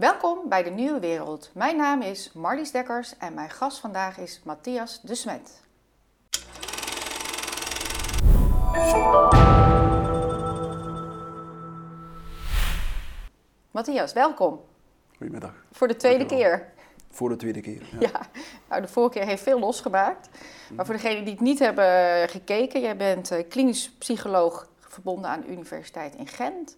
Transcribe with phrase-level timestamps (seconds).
[0.00, 1.50] Welkom bij de Nieuwe Wereld.
[1.54, 5.62] Mijn naam is Marlies Dekkers en mijn gast vandaag is Matthias de Smet.
[13.70, 14.60] Matthias, welkom.
[15.16, 15.54] Goedemiddag.
[15.72, 16.58] Voor de tweede Dankjewel.
[16.58, 16.72] keer.
[17.10, 17.82] Voor de tweede keer.
[17.98, 18.08] Ja.
[18.10, 18.20] Ja,
[18.68, 20.28] nou, de vorige keer heeft veel losgemaakt.
[20.74, 25.40] Maar voor degenen die het niet hebben gekeken, jij bent eh, klinisch psycholoog verbonden aan
[25.40, 26.76] de Universiteit in Gent.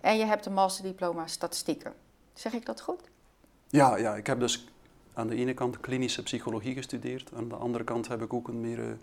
[0.00, 2.05] En je hebt een masterdiploma statistieken.
[2.36, 3.00] Zeg ik dat goed?
[3.68, 4.68] Ja, ja, ik heb dus
[5.14, 7.30] aan de ene kant klinische psychologie gestudeerd.
[7.34, 8.96] Aan de andere kant heb ik ook een meer eh,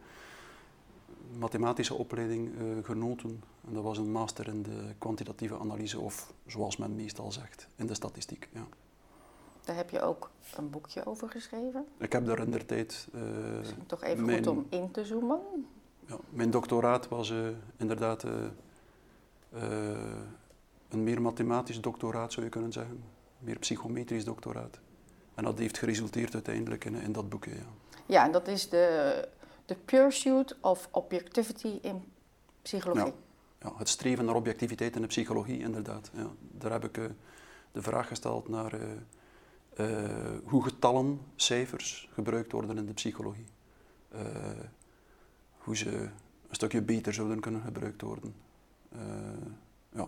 [1.40, 3.44] mathematische opleiding eh, genoten.
[3.68, 7.88] En dat was een master in de kwantitatieve analyse, of zoals men meestal zegt, in
[7.88, 8.50] de statistiek.
[8.54, 8.66] Ja.
[9.64, 11.86] Daar heb je ook een boekje over geschreven.
[11.98, 13.08] Ik heb daar in der tijd...
[13.14, 13.22] eh,
[13.58, 15.40] Misschien toch even mijn- goed om in te zoomen.
[16.08, 17.34] ja, mijn doctoraat was
[17.78, 18.24] inderdaad
[20.90, 23.04] een meer mathematisch doctoraat, zou je kunnen zeggen.
[23.44, 24.80] Meer psychometrisch doctoraat.
[25.36, 27.66] En dat heeft geresulteerd uiteindelijk in, in dat boekje, ja.
[28.06, 29.28] Ja, en dat is de,
[29.66, 32.04] de Pursuit of Objectivity in
[32.62, 33.14] Psychologie.
[33.60, 36.12] Ja, het streven naar objectiviteit in de psychologie, inderdaad.
[36.14, 37.06] Ja, daar heb ik eh,
[37.72, 38.90] de vraag gesteld naar eh,
[39.76, 43.46] eh, hoe getallen, cijfers gebruikt worden in de psychologie.
[45.58, 45.90] Hoe ze
[46.48, 48.36] een stukje beter zouden kunnen gebruikt worden.
[49.90, 50.08] Ja,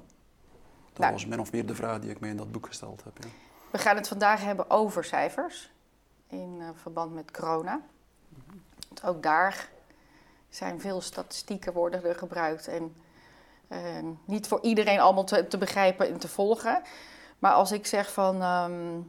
[0.95, 1.11] dat Nou.
[1.13, 3.17] was min of meer de vraag die ik mij in dat boek gesteld heb.
[3.23, 3.29] Ja.
[3.71, 5.71] We gaan het vandaag hebben over cijfers
[6.27, 7.81] in eh, verband met corona.
[8.87, 9.69] Want ook daar
[10.49, 12.95] zijn veel statistieken worden er gebruikt en
[13.67, 13.79] eh,
[14.25, 16.81] niet voor iedereen allemaal te, te begrijpen en te volgen.
[17.39, 19.01] Maar als ik zeg van ehm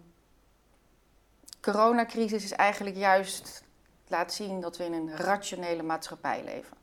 [1.72, 3.62] coronacrisis is eigenlijk juist
[4.08, 6.76] laat zien dat we in een rationele maatschappij leven.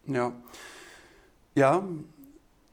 [0.00, 0.32] Ja.
[1.52, 1.82] ja,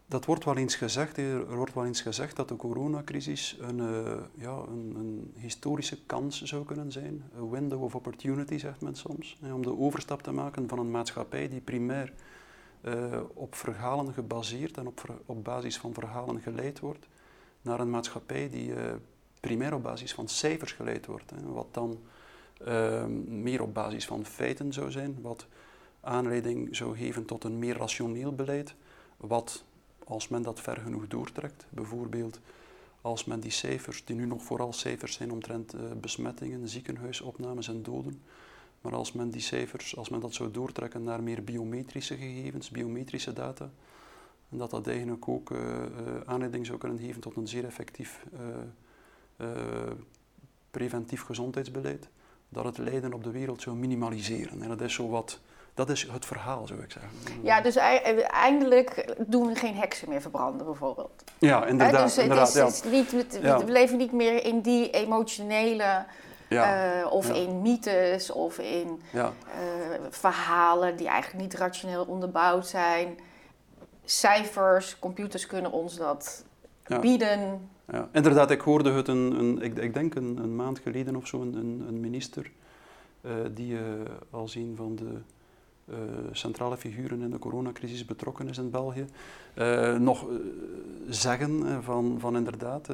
[0.09, 1.17] dat wordt wel eens gezegd.
[1.17, 6.41] Er wordt wel eens gezegd dat de coronacrisis een, eh, ja, een, een historische kans
[6.41, 7.23] zou kunnen zijn.
[7.35, 9.37] Een window of opportunity, zegt men soms.
[9.41, 12.13] hè, om de overstap te maken van een maatschappij die primair
[12.81, 17.07] eh, op verhalen gebaseerd en op, op basis van verhalen geleid wordt,
[17.61, 18.93] naar een maatschappij die eh,
[19.39, 21.31] primair op basis van cijfers geleid wordt.
[21.31, 21.99] Hè, wat dan
[22.65, 25.47] eh, meer op basis van feiten zou zijn, wat
[26.01, 28.75] aanleiding zou geven tot een meer rationeel beleid,
[29.17, 29.63] wat
[30.09, 32.39] als men dat ver genoeg doortrekt, bijvoorbeeld
[33.01, 37.83] als men die cijfers, die nu nog vooral cijfers zijn omtrent eh, besmettingen, ziekenhuisopnames en
[37.83, 38.21] doden,
[38.81, 43.33] maar als men die cijfers, als men dat zou doortrekken naar meer biometrische gegevens, biometrische
[43.33, 43.71] data,
[44.49, 45.89] en dat dat eigenlijk ook eh, eh,
[46.25, 48.25] aanleiding zou kunnen geven tot een zeer effectief
[50.71, 52.09] preventief gezondheidsbeleid,
[52.49, 54.61] dat het lijden op de wereld zou minimaliseren.
[54.61, 55.39] En dat is zo wat,
[55.79, 57.11] dat is het verhaal, zou ik zeggen.
[57.41, 61.23] Ja, dus ei- eindelijk doen we geen heksen meer verbranden bijvoorbeeld.
[61.37, 62.03] Ja, inderdaad.
[62.03, 62.65] dus het inderdaad is, ja.
[62.65, 63.65] is niet, Ja.
[63.65, 66.05] we leven niet meer in die emotionele,
[66.49, 67.33] Ja, eh, of ja.
[67.33, 69.33] in mythes, of in ja.
[69.53, 69.59] eh,
[70.09, 73.17] verhalen die eigenlijk niet rationeel onderbouwd zijn.
[74.05, 76.43] Cijfers, computers kunnen ons dat
[77.01, 77.69] bieden.
[77.91, 81.27] Ja, inderdaad, ik hoorde het een, een ik, ik denk een, een maand geleden of
[81.27, 82.51] zo, een, een, minister
[83.21, 83.77] eh, die
[84.29, 85.21] als een van de
[85.89, 85.97] eh,
[86.31, 89.05] centrale figuren in de coronacrisis betrokken is in België,
[89.53, 90.35] eh, nog eh,
[91.07, 92.85] zeggen van, van inderdaad,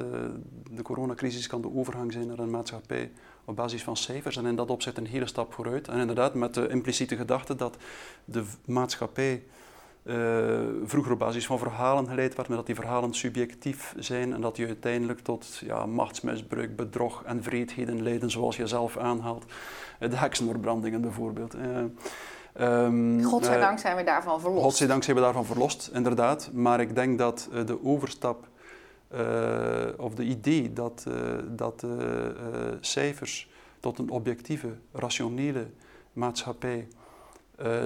[0.72, 3.11] de coronacrisis kan de overgang zijn naar een maatschappij
[3.45, 5.88] op basis van cijfers en in dat opzet een hele stap vooruit.
[5.88, 7.78] En inderdaad met de impliciete gedachte dat
[8.25, 9.44] de maatschappij
[10.85, 14.55] vroeger op basis van verhalen geleid werd, maar dat die verhalen subjectief zijn en dat
[14.55, 19.45] die uiteindelijk tot ja, machtsmisbruik, bedrog en vreedheden leiden, zoals je zelf aanhaalt.
[20.00, 21.55] De heksenverbrandingen bijvoorbeeld.
[22.55, 24.63] Ehm, Godzijdank eh, zijn we daarvan verlost.
[24.63, 26.49] Godzijdank zijn we daarvan verlost, inderdaad.
[26.53, 28.47] Maar ik denk dat eh, de overstap,
[29.07, 29.19] eh,
[29.97, 31.07] of de idee dat,
[31.47, 31.85] dat
[32.79, 33.49] cijfers
[33.79, 35.67] tot een objectieve, rationele
[36.13, 36.88] maatschappij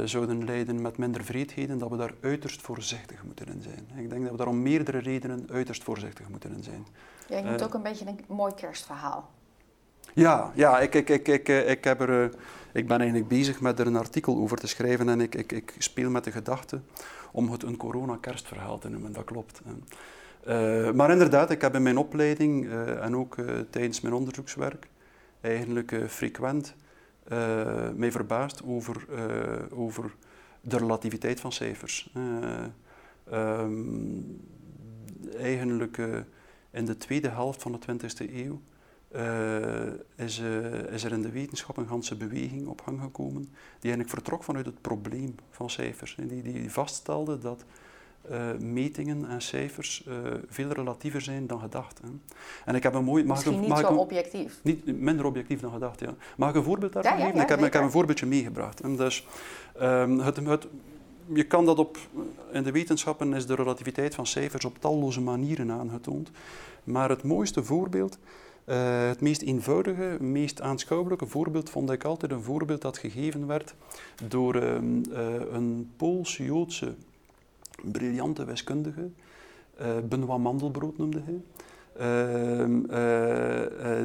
[0.05, 4.03] zouden leiden met minder vreedheden, dat we daar uiterst voorzichtig moeten in zijn.
[4.03, 6.87] Ik denk dat we daar om meerdere redenen uiterst voorzichtig moeten in zijn.
[7.27, 9.29] Ja, je moet ook een beetje een mooi kerstverhaal.
[10.13, 12.31] Ja, ja ik, ik, ik, ik, ik, heb er,
[12.73, 15.73] ik ben eigenlijk bezig met er een artikel over te schrijven en ik, ik, ik
[15.77, 16.81] speel met de gedachte
[17.31, 19.61] om het een corona-kerstverhaal te noemen, dat klopt.
[20.43, 24.87] Eh, maar inderdaad, ik heb in mijn opleiding eh, en ook eh, tijdens mijn onderzoekswerk
[25.41, 26.75] eigenlijk frequent
[27.95, 29.05] mij verbaasd over,
[29.73, 30.11] over
[30.61, 32.11] de relativiteit van cijfers.
[32.13, 32.63] Eh,
[33.31, 34.21] ehm,
[35.37, 35.97] eigenlijk
[36.71, 38.61] in de tweede helft van de 20e eeuw
[39.11, 43.41] eh, is, eh, is er in de wetenschap een ganse beweging op gang gekomen
[43.79, 46.15] die eigenlijk vertrok vanuit het probleem van cijfers.
[46.19, 47.63] En die, die vaststelde dat
[48.31, 50.07] uh, metingen en cijfers
[50.49, 52.01] veel relatiever zijn dan gedacht.
[52.01, 52.07] Hè.
[52.65, 53.23] En ik heb een mooi...
[53.23, 54.59] Mag Misschien ik, niet mag zo ik, objectief.
[54.63, 56.13] Niet, minder objectief dan gedacht, ja.
[56.37, 57.41] Mag ik een voorbeeld daarvan ja, ja, geven?
[57.41, 58.81] ik, heb, ik heb een voorbeeldje meegebracht.
[58.81, 59.27] En dus,
[59.81, 60.67] um, het, het,
[61.33, 61.97] je kan dat op...
[62.51, 66.31] In de wetenschappen is de relativiteit van cijfers op talloze manieren aangetoond.
[66.83, 68.17] Maar het mooiste voorbeeld
[68.69, 73.75] uh, het meest eenvoudige, meest aanschouwelijke voorbeeld vond ik altijd een voorbeeld dat gegeven werd
[74.27, 76.93] door um, uh, een Pools-Joodse
[77.83, 79.09] briljante wiskundige,
[79.81, 81.41] uh, Benoit Mandelbrot noemde hij,
[81.97, 82.81] ehm,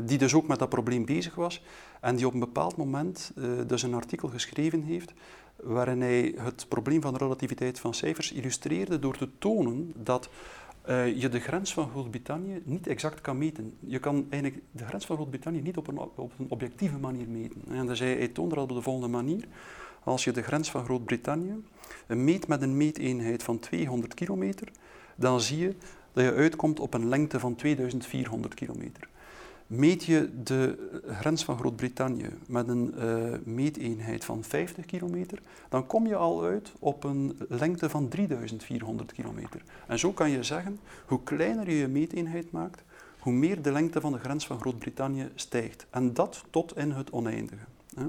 [0.06, 1.62] die dus ook met dat probleem bezig was
[2.00, 3.32] en die op een bepaald moment
[3.66, 5.12] dus een artikel geschreven heeft
[5.56, 10.28] waarin hij het probleem van de relativiteit van cijfers illustreerde door te tonen dat
[10.88, 13.74] uh, je de grens van Groot-Brittannië niet exact kan meten.
[13.80, 17.62] Je kan eigenlijk de grens van Groot-Brittannië niet op een, op een objectieve manier meten.
[17.70, 19.44] En toonde dat op de volgende manier.
[20.04, 21.54] Als je de grens van Groot-Brittannië
[22.06, 24.68] meet met een meeteenheid van 200 kilometer,
[25.16, 25.74] dan zie je
[26.12, 29.08] dat je uitkomt op een lengte van 2400 kilometer.
[29.76, 35.38] Meet je de grens van Groot-Brittannië met een uh, meeteenheid van 50 kilometer,
[35.68, 39.62] dan kom je al uit op een lengte van 3400 kilometer.
[39.86, 42.82] En zo kan je zeggen, hoe kleiner je je meeteenheid maakt,
[43.18, 45.86] hoe meer de lengte van de grens van Groot-Brittannië stijgt.
[45.90, 47.64] En dat tot in het oneindige.
[47.94, 48.06] Hè.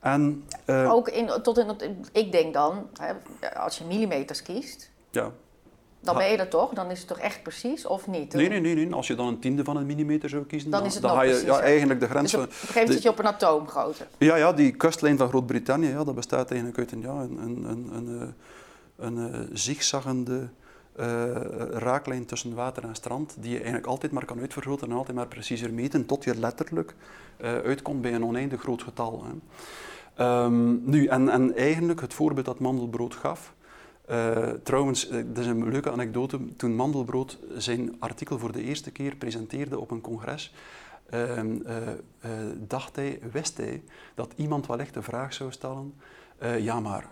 [0.00, 3.14] En, uh, Ook in, tot in het, ik denk dan, hè,
[3.54, 5.32] als je millimeters kiest, ja.
[6.00, 6.72] Dan ben je er toch?
[6.72, 8.32] Dan is het toch echt precies of niet?
[8.32, 8.94] Nee, nee, nee, nee.
[8.94, 11.16] Als je dan een tiende van een millimeter zou kiezen, dan, dan, is het dan
[11.16, 12.68] ga je ja, eigenlijk de grens dus op, van.
[12.68, 14.06] Geeft het je op een atoomgrootte?
[14.18, 17.64] Ja, ja, die kustlijn van Groot-Brittannië, ja, dat bestaat eigenlijk uit een, ja, een, een,
[17.64, 18.28] een, een, eh,
[18.96, 20.48] een, een eh, zigzaggende
[20.96, 21.06] uh,
[21.70, 25.26] raaklijn tussen water en strand, die je eigenlijk altijd maar kan uitvergroten en altijd maar
[25.26, 26.94] preciezer meten, tot je letterlijk
[27.40, 29.24] uh, uitkomt bij een oneindig groot getal.
[29.24, 29.32] Hè.
[30.44, 33.54] Um, nu, en, en eigenlijk het voorbeeld dat Mandelbrood gaf,
[34.10, 36.56] uh, trouwens, uh, dat is een leuke anekdote.
[36.56, 40.54] Toen Mandelbrood zijn artikel voor de eerste keer presenteerde op een congres,
[41.14, 41.40] uh,
[42.66, 43.82] dacht hij, wist hij,
[44.14, 45.94] dat iemand wellicht de vraag zou stellen:
[46.58, 47.08] ja, maar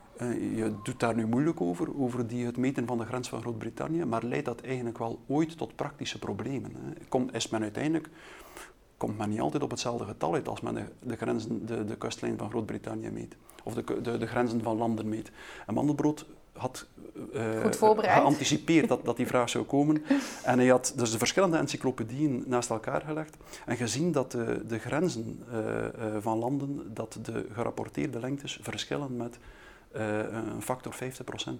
[0.54, 4.04] je doet daar nu moeilijk over, over die, het meten van de grens van Groot-Brittannië,
[4.04, 6.72] maar leidt dat eigenlijk wel ooit tot praktische problemen?
[6.74, 7.04] Hè?
[7.08, 8.08] Komt, is men uiteindelijk
[8.98, 11.96] komt men niet altijd op hetzelfde getal uit als men de, de, grenzen, de, de
[11.96, 13.36] kustlijn van Groot-Brittannië meet.
[13.64, 15.30] Of de, de, de, grenzen van landen meet.
[15.66, 16.26] En Mandelbrood
[16.58, 16.86] had
[17.34, 17.42] uh,
[18.00, 20.04] geanticipeerd dat, dat die vraag zou komen.
[20.42, 24.78] En hij had dus de verschillende encyclopedieën naast elkaar gelegd en gezien dat de, de
[24.78, 29.38] grenzen uh, uh, van landen, dat de gerapporteerde lengtes verschillen met
[29.92, 30.98] een factor 50%,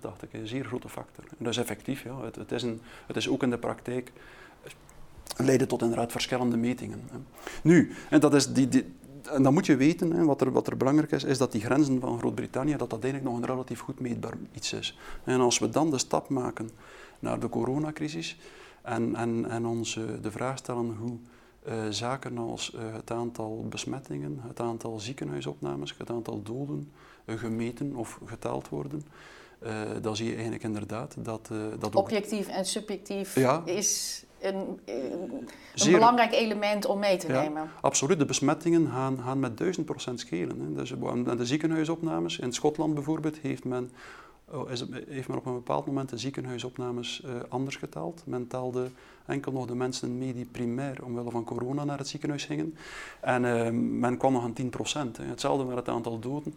[0.00, 0.32] dacht ik.
[0.32, 1.24] Een zeer grote factor.
[1.24, 2.24] En dat is effectief, ja.
[2.24, 4.12] Het, het, is een, het is ook in de praktijk
[5.36, 7.08] leiden tot inderdaad verschillende metingen.
[7.62, 8.94] Nu, en dat is die, die
[9.32, 11.60] en dan moet je weten, hè, wat, er, wat er belangrijk is, is dat die
[11.60, 14.98] grenzen van Groot-Brittannië, dat dat eigenlijk nog een relatief goed meetbaar iets is.
[15.24, 16.70] En als we dan de stap maken
[17.18, 18.38] naar de coronacrisis
[18.82, 21.16] en, en, en ons uh, de vraag stellen hoe
[21.68, 26.92] uh, zaken als uh, het aantal besmettingen, het aantal ziekenhuisopnames, het aantal doden
[27.26, 29.02] gemeten of geteld worden,
[30.00, 31.50] dan zie je eigenlijk inderdaad dat...
[31.78, 37.70] dat Objectief en subjectief ja, is een, een belangrijk element om mee te ja, nemen.
[37.80, 40.60] Absoluut, de besmettingen gaan, gaan met duizend procent schelen.
[40.60, 40.72] Hè.
[40.72, 40.94] Dus,
[41.36, 43.90] de ziekenhuisopnames, in Schotland bijvoorbeeld, heeft men,
[44.50, 48.22] oh, is, heeft men op een bepaald moment de ziekenhuisopnames uh, anders geteld.
[48.26, 48.90] Men telde
[49.26, 52.74] enkel nog de mensen mee die primair omwille van corona naar het ziekenhuis gingen.
[53.20, 53.70] En uh,
[54.00, 55.16] men kwam nog aan 10 procent.
[55.16, 56.54] Hetzelfde met het aantal doden.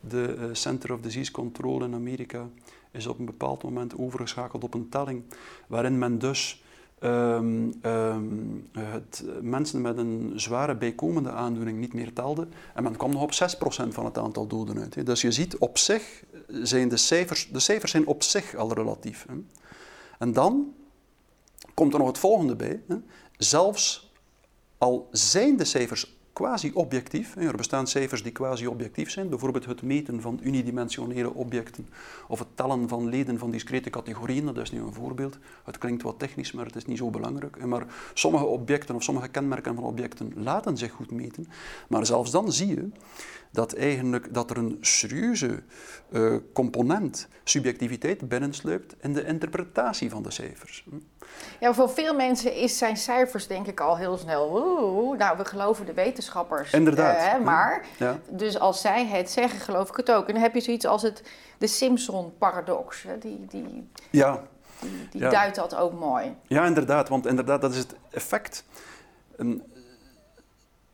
[0.00, 2.46] De uh, Center of Disease Control in Amerika
[2.90, 5.22] is op een bepaald moment overgeschakeld op een telling
[5.66, 6.62] waarin men dus
[7.02, 12.48] um, um, het, mensen met een zware bijkomende aandoening niet meer telde.
[12.74, 15.06] En men kwam nog op 6% van het aantal doden uit.
[15.06, 19.26] Dus je ziet, op zich zijn de cijfers, de cijfers zijn op zich al relatief.
[20.18, 20.74] En dan
[21.74, 22.80] komt er nog het volgende bij.
[23.36, 24.12] Zelfs
[24.78, 27.36] al zijn de cijfers quasi-objectief.
[27.36, 31.88] Er bestaan cijfers die quasi-objectief zijn, bijvoorbeeld het meten van unidimensionele objecten
[32.28, 35.38] of het tellen van leden van discrete categorieën, dat is nu een voorbeeld.
[35.64, 37.64] Het klinkt wat technisch, maar het is niet zo belangrijk.
[37.64, 41.48] Maar sommige objecten of sommige kenmerken van objecten laten zich goed meten,
[41.88, 42.88] maar zelfs dan zie je
[43.50, 45.62] dat, eigenlijk, dat er een serieuze
[46.12, 50.86] uh, component subjectiviteit binnensluipt in de interpretatie van de cijfers.
[51.60, 54.50] Ja, voor veel mensen is zijn cijfers denk ik al heel snel.
[54.50, 56.72] Oeh, nou, we geloven de wetenschappers.
[56.72, 57.38] Inderdaad.
[57.38, 58.18] Uh, maar, ja.
[58.28, 60.26] dus als zij het zeggen, geloof ik het ook.
[60.26, 61.22] En dan heb je zoiets als het,
[61.58, 63.04] de Simpson-paradox.
[63.20, 64.42] Die, die, ja.
[64.80, 65.30] die, die ja.
[65.30, 66.36] duidt dat ook mooi.
[66.46, 67.08] Ja, inderdaad.
[67.08, 68.64] Want inderdaad, dat is het effect.
[69.36, 69.62] Een,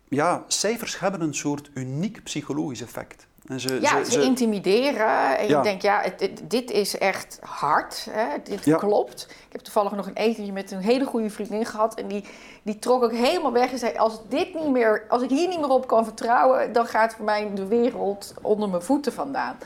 [0.09, 3.27] ja, cijfers hebben een soort uniek psychologisch effect.
[3.47, 5.39] En ze, ja, ze, intimideren.
[5.39, 6.05] En je denkt, ja,
[6.45, 8.07] dit is echt hard.
[8.11, 8.27] Hè?
[8.43, 9.27] Dit klopt.
[9.31, 11.95] Ik heb toevallig nog een etentje met een hele goede vriendin gehad.
[11.95, 12.25] En die,
[12.63, 15.61] die trok ook helemaal weg en zei: als, dit niet meer, als ik hier niet
[15.61, 19.57] meer op kan vertrouwen, dan gaat voor mij de wereld onder mijn voeten vandaan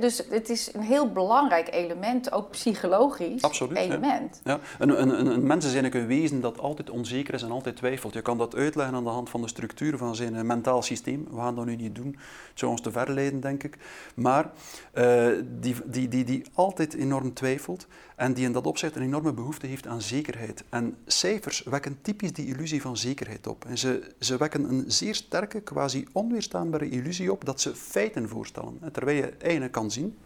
[0.00, 4.40] dus het is een heel belangrijk element, ook psychologisch Absoluut, element.
[4.44, 4.58] Ja.
[4.78, 7.76] Een, een, een, een mens is eigenlijk een wezen dat altijd onzeker is en altijd
[7.76, 8.14] twijfelt.
[8.14, 11.26] Je kan dat uitleggen aan de hand van de structuur van zijn eh, mentaal systeem.
[11.30, 12.16] We gaan dat nu niet doen,
[12.48, 13.76] het zou ons te ver leiden, denk ik.
[14.14, 14.50] Maar
[14.94, 15.28] uh,
[15.60, 19.66] die, die, die, die altijd enorm twijfelt en die in dat opzicht een enorme behoefte
[19.66, 20.64] heeft aan zekerheid.
[20.68, 23.64] En cijfers wekken typisch die illusie van zekerheid op.
[23.64, 28.78] En ze, ze wekken een zeer sterke, quasi onweerstaanbare illusie op dat ze feiten voorstellen.
[28.92, 30.16] Terwijl je eigenlijk kan zien,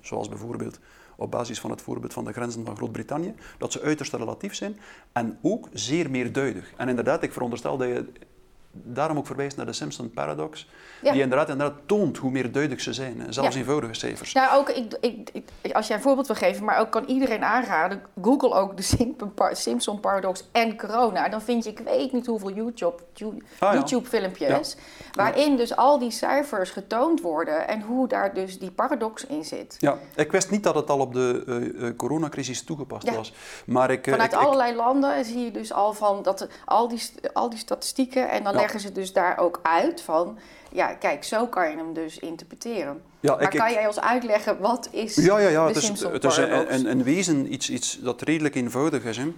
[0.00, 0.78] zoals bijvoorbeeld
[1.16, 4.76] op basis van het voorbeeld van de grenzen van Groot-Brittannië, dat ze uiterst relatief zijn
[5.12, 6.72] en ook zeer meerduidig.
[6.76, 8.06] En inderdaad, ik veronderstel dat je
[8.82, 10.68] daarom ook verwijst naar de Simpson paradox,
[11.00, 14.32] die inderdaad, inderdaad toont hoe meer duidelijk ze zijn, zelfs eenvoudige cijfers.
[14.32, 18.02] Nou, ook, ik, ik, als jij een voorbeeld wil geven, maar ook kan iedereen aanraden,
[18.22, 19.10] google ook de
[19.52, 21.28] Simpson paradox en corona.
[21.28, 22.96] Dan vind je, ik weet niet hoeveel YouTube,
[23.58, 24.08] ah, YouTube
[25.12, 29.76] waarin dus al die cijfers getoond worden en hoe daar dus die paradox in zit.
[29.78, 33.32] Ja, ik wist niet dat het al op de uh, coronacrisis toegepast was.
[33.66, 37.02] Maar ik, uh, Vanuit allerlei landen zie je dus al van dat al die,
[37.32, 40.38] al die statistieken en dan leggen ze dus daar ook uit van,
[40.74, 43.02] ja, kijk, zo kan je hem dus interpreteren.
[43.20, 46.36] Ja, maar kan jij ons uitleggen wat is ja, ja, ja, het is, het is
[46.36, 49.16] een, een, wezen iets, iets dat redelijk eenvoudig is.
[49.16, 49.32] Hè.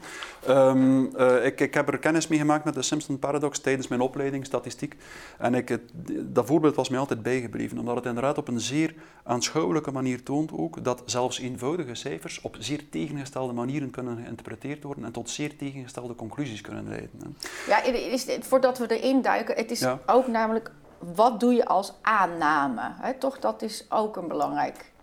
[0.47, 4.01] Ehm, eh, ik, ik heb er kennis mee gemaakt met de Simpson paradox tijdens mijn
[4.01, 4.97] opleiding statistiek.
[5.39, 5.79] En ik,
[6.23, 10.53] dat voorbeeld was mij altijd bijgebleven, omdat het inderdaad op een zeer aanschouwelijke manier toont
[10.53, 15.57] ook dat zelfs eenvoudige cijfers op zeer tegengestelde manieren kunnen geïnterpreteerd worden en tot zeer
[15.57, 17.11] tegengestelde conclusies kunnen leiden.
[17.19, 17.29] Hè.
[17.71, 23.15] Ja, is, voordat we erin duiken, het is ook namelijk wat doe je als aanname?
[23.19, 24.95] toch, dat is ook een belangrijk.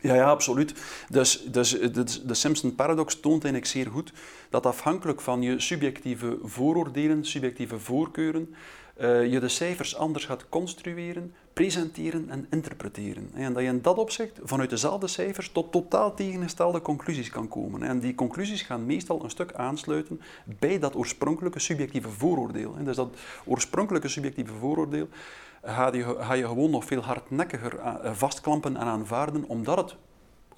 [0.00, 0.74] Ja, ja, absoluut.
[1.08, 4.12] Dus, dus de, de Simpson paradox toont eigenlijk zeer goed
[4.50, 8.54] dat afhankelijk van je subjectieve vooroordelen, subjectieve voorkeuren,
[9.00, 13.30] uh, je de cijfers anders gaat construeren, presenteren en interpreteren.
[13.34, 17.82] En dat je in dat opzicht vanuit dezelfde cijfers tot totaal tegengestelde conclusies kan komen.
[17.82, 20.20] En die conclusies gaan meestal een stuk aansluiten
[20.58, 22.74] bij dat oorspronkelijke subjectieve vooroordeel.
[22.84, 25.08] Dus dat oorspronkelijke subjectieve vooroordeel
[25.62, 29.96] ga je, ga je gewoon nog veel hardnekkiger eh, vastklampen en aanvaarden, omdat het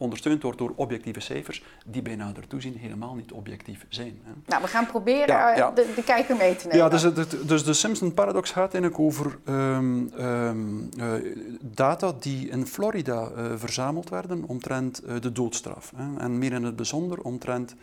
[0.00, 4.20] ondersteund wordt door objectieve cijfers, die bij nader toezien helemaal niet objectief zijn.
[4.24, 4.32] Hè.
[4.46, 6.84] Nou, we gaan proberen eh, De, de, kijker mee te nemen.
[6.84, 11.12] Ja, dus, de, dus de Simpson-paradox gaat eigenlijk over um, um, uh,
[11.60, 15.92] data die in Florida uh, verzameld werden omtrent de doodstraf.
[15.96, 16.18] Hè.
[16.18, 17.74] En meer in het bijzonder omtrent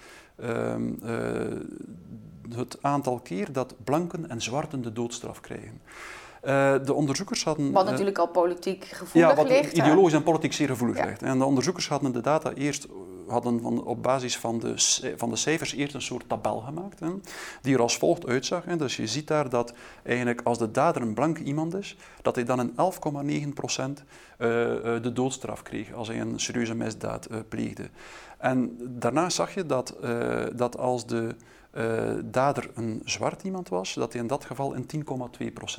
[0.43, 0.99] um,
[2.55, 5.81] het aantal keer dat blanken en zwarten de doodstraf krijgen.
[6.47, 7.71] Uh, de onderzoekers hadden...
[7.71, 9.77] Wat natuurlijk al politiek gevoelig ja, wat ligt.
[9.77, 11.21] ideologisch en politiek zeer gevoelig ligt.
[11.21, 12.87] En de onderzoekers hadden de data eerst
[13.27, 14.73] hadden van, op basis van de,
[15.17, 17.09] van de cijfers eerst een soort tabel gemaakt, hè,
[17.61, 18.65] die er als volgt uitzag.
[18.65, 18.75] Hè.
[18.75, 19.73] Dus je ziet daar dat
[20.03, 22.75] eigenlijk als de dader een blank iemand is, dat hij dan in 11,9%
[23.87, 23.97] uh,
[24.37, 27.89] de doodstraf kreeg als hij een serieuze misdaad uh, pleegde.
[28.37, 29.95] En daarna zag je dat,
[30.55, 31.35] dat als de
[31.77, 35.05] uh, dader een zwart iemand was, dat hij in dat geval in 10,2%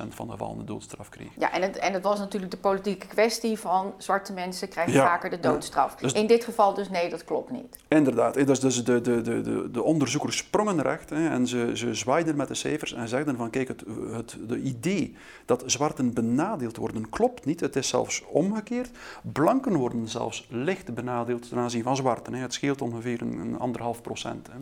[0.09, 1.29] van de gevallen de doodstraf kreeg.
[1.37, 5.29] Ja, en het, en het was natuurlijk de politieke kwestie van zwarte mensen krijgen vaker
[5.29, 5.95] de doodstraf.
[5.95, 7.77] Dus in dit geval dus nee, dat klopt niet.
[7.87, 11.93] Inderdaad, dus, dus de, de, de, de, de onderzoekers sprongen recht hè, en ze, ze
[11.93, 15.15] zwaaiden met de cijfers en zeiden van kijk, het, het de idee
[15.45, 17.59] dat zwarten benadeeld worden klopt niet.
[17.59, 18.89] Het is zelfs omgekeerd.
[19.21, 22.33] Blanken worden zelfs licht benadeeld ten aanzien van zwarten.
[22.33, 22.41] Hè.
[22.41, 24.47] Het scheelt ongeveer een, een anderhalf procent.
[24.47, 24.59] Hè.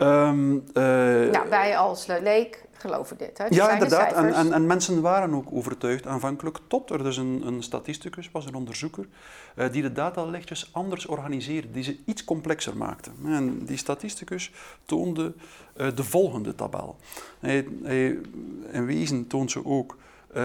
[0.00, 0.64] Um,
[1.48, 3.38] wij als leek geloven dit.
[3.38, 3.44] Hè?
[3.48, 4.12] ja, inderdaad.
[4.12, 8.46] En, en, en, mensen waren ook overtuigd aanvankelijk tot er dus een, een statisticus was,
[8.46, 9.06] een onderzoeker,
[9.56, 13.10] uh, die de data lichtjes anders organiseerde, die ze iets complexer maakte.
[13.24, 14.52] En die statisticus
[14.84, 15.32] toonde
[15.76, 16.96] uh, de volgende tabel.
[17.40, 18.18] Hij, hij,
[18.70, 19.96] in wezen toont ze ook
[20.36, 20.42] uh,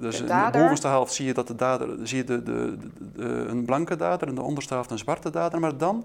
[0.00, 2.76] dus in de bovenste helft zie je dat de dader, zie je de, de,
[3.12, 6.04] de, een blanke dader en de onderste helft een zwarte dader, maar dan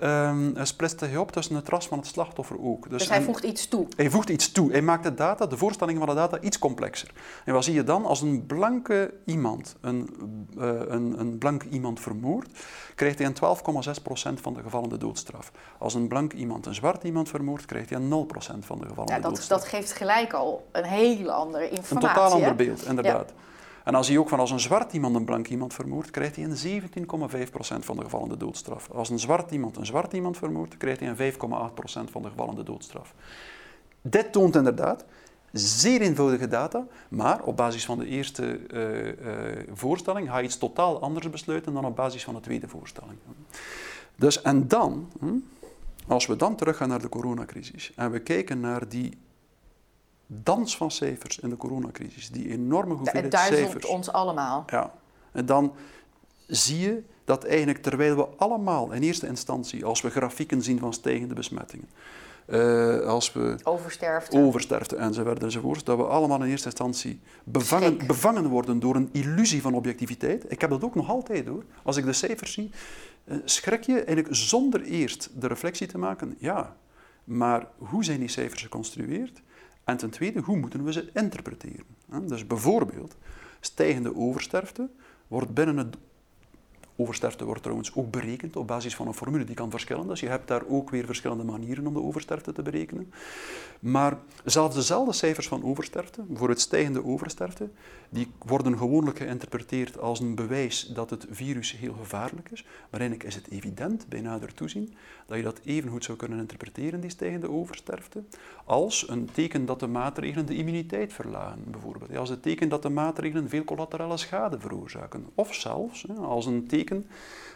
[0.00, 2.90] um, splitste hij op tussen het ras van het slachtoffer ook.
[2.90, 3.86] Dus, dus hij voegt iets toe?
[3.96, 4.70] Hij voegt iets toe.
[4.70, 7.10] Hij maakt de data, de voorstellingen van de data, iets complexer.
[7.44, 8.04] En wat zie je dan?
[8.04, 10.10] Als een blanke iemand een,
[10.58, 12.48] uh, een, een blank iemand vermoordt,
[12.94, 15.52] krijgt hij in 12,6% van de gevallen de doodstraf.
[15.78, 19.12] Als een blank iemand een zwart iemand vermoordt, krijgt hij in 0% van de gevallen
[19.12, 19.60] ja, de doodstraf.
[19.60, 21.96] Dat geeft gelijk al een hele andere informatie.
[22.08, 23.32] Een totaal ander beeld, inderdaad.
[23.88, 26.44] En als hij ook van als een zwart iemand een blank iemand vermoordt, krijgt hij
[26.44, 26.88] in 17,5%
[27.78, 28.90] van de gevallen de doodstraf.
[28.90, 31.38] Als een zwart iemand een zwart iemand vermoordt, krijgt hij in 5,8%
[32.10, 33.14] van de gevallen de doodstraf.
[34.02, 35.04] Dit toont inderdaad,
[35.52, 39.14] zeer eenvoudige data, maar op basis van de eerste uh, uh,
[39.72, 43.18] voorstelling ga je iets totaal anders besluiten dan op basis van de tweede voorstelling.
[44.16, 45.36] Dus en dan, hm,
[46.06, 49.18] als we dan teruggaan naar de coronacrisis en we kijken naar die
[50.30, 53.86] dans van cijfers in de coronacrisis, die enorme hoeveelheid het cijfers.
[53.86, 54.64] ons allemaal.
[54.66, 54.94] Ja,
[55.32, 55.72] en dan
[56.46, 60.92] zie je dat eigenlijk terwijl we allemaal in eerste instantie, als we grafieken zien van
[60.92, 61.88] stijgende besmettingen,
[62.46, 64.38] uh, als we oversterfte.
[64.38, 69.62] oversterfte enzovoort, enzovoort, dat we allemaal in eerste instantie bevangen, bevangen worden door een illusie
[69.62, 70.52] van objectiviteit.
[70.52, 71.64] Ik heb dat ook nog altijd hoor.
[71.82, 72.70] Als ik de cijfers zie,
[73.24, 76.76] uh, schrik je eigenlijk zonder eerst de reflectie te maken, ja,
[77.24, 79.42] maar hoe zijn die cijfers geconstrueerd?
[79.88, 81.84] En ten tweede, hoe moeten we ze interpreteren?
[82.26, 83.16] Dus bijvoorbeeld,
[83.60, 84.90] stijgende oversterfte
[85.28, 85.96] wordt binnen het
[87.00, 90.08] Oversterfte wordt trouwens ook berekend op basis van een formule die kan verschillen.
[90.08, 93.12] Dus je hebt daar ook weer verschillende manieren om de oversterfte te berekenen.
[93.80, 97.68] Maar zelfs dezelfde cijfers van oversterfte, bijvoorbeeld stijgende oversterfte,
[98.08, 102.64] die worden gewoonlijk geïnterpreteerd als een bewijs dat het virus heel gevaarlijk is.
[102.90, 104.94] Maar eigenlijk is het evident, bij nader toezien,
[105.26, 108.22] dat je dat even goed zou kunnen interpreteren, die stijgende oversterfte,
[108.64, 112.16] als een teken dat de maatregelen de immuniteit verlagen, bijvoorbeeld.
[112.16, 115.26] Als een teken dat de maatregelen veel collaterale schade veroorzaken.
[115.34, 116.87] Of zelfs als een teken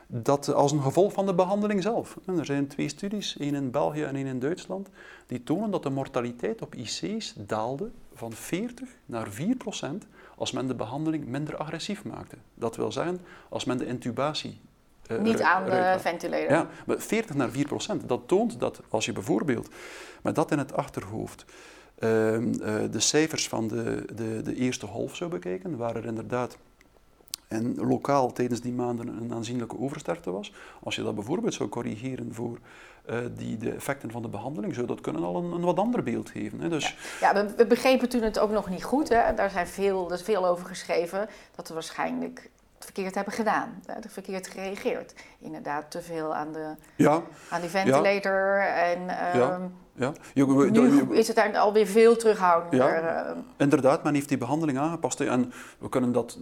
[0.06, 2.18] dat als een gevolg van de behandeling zelf.
[2.36, 4.88] er zijn twee studies, één in België en één in Duitsland,
[5.26, 10.66] die tonen dat de mortaliteit op IC's daalde van 40 naar 4 procent als men
[10.66, 12.36] de behandeling minder agressief maakte.
[12.54, 14.60] Dat wil zeggen, als men de intubatie
[15.10, 16.50] uh, Niet aan de ventilator.
[16.50, 18.08] Ja, maar 40 naar 4 procent.
[18.08, 19.68] Dat toont dat als je bijvoorbeeld
[20.22, 22.08] met dat in het achterhoofd uh,
[22.90, 26.58] de cijfers van de, de, de eerste golf zou bekijken, waar er inderdaad
[27.52, 30.52] en lokaal tijdens die maanden een aanzienlijke oversterfte was.
[30.82, 32.58] Als je dat bijvoorbeeld zou corrigeren voor
[33.10, 36.02] uh, die, de effecten van de behandeling, zou dat kunnen al een, een wat ander
[36.02, 36.60] beeld geven.
[36.60, 36.68] Hè.
[36.68, 36.96] Dus...
[37.20, 39.08] Ja, ja we, we, begrepen toen het ook nog niet goed.
[39.08, 39.34] Hè.
[39.34, 43.82] Daar zijn veel, er is veel over geschreven dat we waarschijnlijk het verkeerd hebben gedaan.
[43.86, 45.14] Hè, verkeerd gereageerd.
[45.38, 47.22] Inderdaad, te veel aan, de, ja.
[47.50, 48.60] aan die ventilator.
[48.60, 49.00] En,
[49.40, 50.12] um, ja.
[50.34, 53.02] Je, nu is het daar alweer veel terughoudender.
[53.04, 55.20] Ja, uh, inderdaad, men heeft die behandeling aangepast.
[55.20, 56.38] En we kunnen dat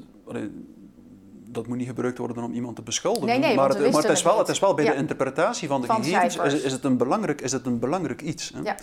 [1.53, 3.27] dat moet niet gebruikt worden om iemand te beschuldigen.
[3.27, 5.81] Nee, nee, maar, het, maar het, is wel, het is wel bij de interpretatie van
[5.81, 8.53] de van gegevens is, is, het een belangrijk, is het een belangrijk iets.
[8.55, 8.61] Hè?
[8.61, 8.77] Ja.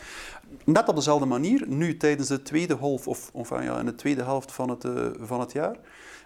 [0.64, 4.24] Net op dezelfde manier, nu tijdens de tweede half of, of ja, in de tweede
[4.24, 5.76] helft van het, uh, van het jaar,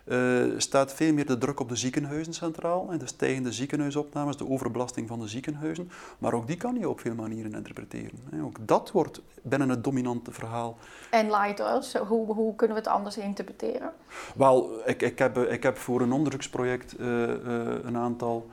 [0.06, 2.92] uh, staat veel meer de druk op de ziekenhuizen centraal.
[2.92, 5.92] En de stijgende ziekenhuisopnames, de overbelasting van de ziekenhuizen.
[6.18, 8.20] Maar ook die kan je op veel manieren interpreteren.
[8.30, 8.44] Hè.
[8.44, 10.78] Ook dat wordt binnen het dominante verhaal.
[11.10, 13.94] En Lighthouse, hoe, hoe kunnen we het anders interpreteren?
[14.36, 17.36] Wel, ik, ik, heb, ik heb voor een onderzoeksproject uh, uh,
[17.84, 18.50] een aantal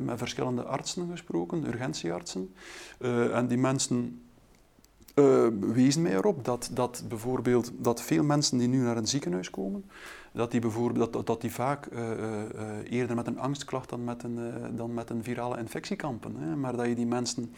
[0.00, 2.54] met verschillende artsen gesproken, urgentieartsen.
[3.32, 4.22] en die mensen
[5.60, 9.84] wezen mij erop dat, dat bijvoorbeeld dat veel mensen die nu naar een ziekenhuis komen,
[10.38, 12.36] dat die, bijvoorbeeld, dat, dat die vaak uh, uh,
[12.90, 14.38] eerder met een angstklacht dan met een,
[14.76, 16.36] dan met een virale infectie kampen.
[16.36, 16.56] Hè.
[16.56, 17.54] Maar dat je die mensen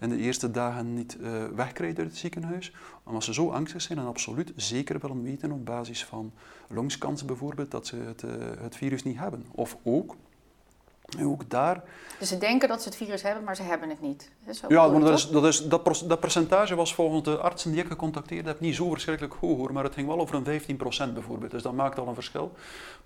[0.00, 1.18] in de eerste dagen niet
[1.54, 5.64] wegkrijgt uit het ziekenhuis, omdat ze zo angstig zijn en absoluut zeker willen weten op
[5.64, 6.32] basis van
[6.68, 8.24] longskansen bijvoorbeeld dat ze het,
[8.60, 9.46] het virus niet hebben.
[9.50, 10.16] Of ook,
[11.22, 11.82] ook daar.
[12.18, 14.30] Dus ze denken dat ze het virus hebben, maar ze hebben het niet.
[14.50, 17.80] Zo ja, maar dat, is, dat, is, dat, dat, percentage was volgens de artsen die
[17.80, 20.60] ik gecontacteerd heb niet zo verschrikkelijk hoog hoor, maar het ging wel over een
[21.10, 21.50] 15% bijvoorbeeld.
[21.50, 22.52] Dus dat maakt al een verschil.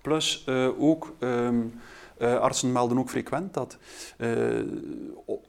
[0.01, 1.13] Plus uh, ook.
[1.19, 1.79] Um,
[2.19, 3.77] uh, artsen melden ook frequent dat
[4.17, 4.63] uh,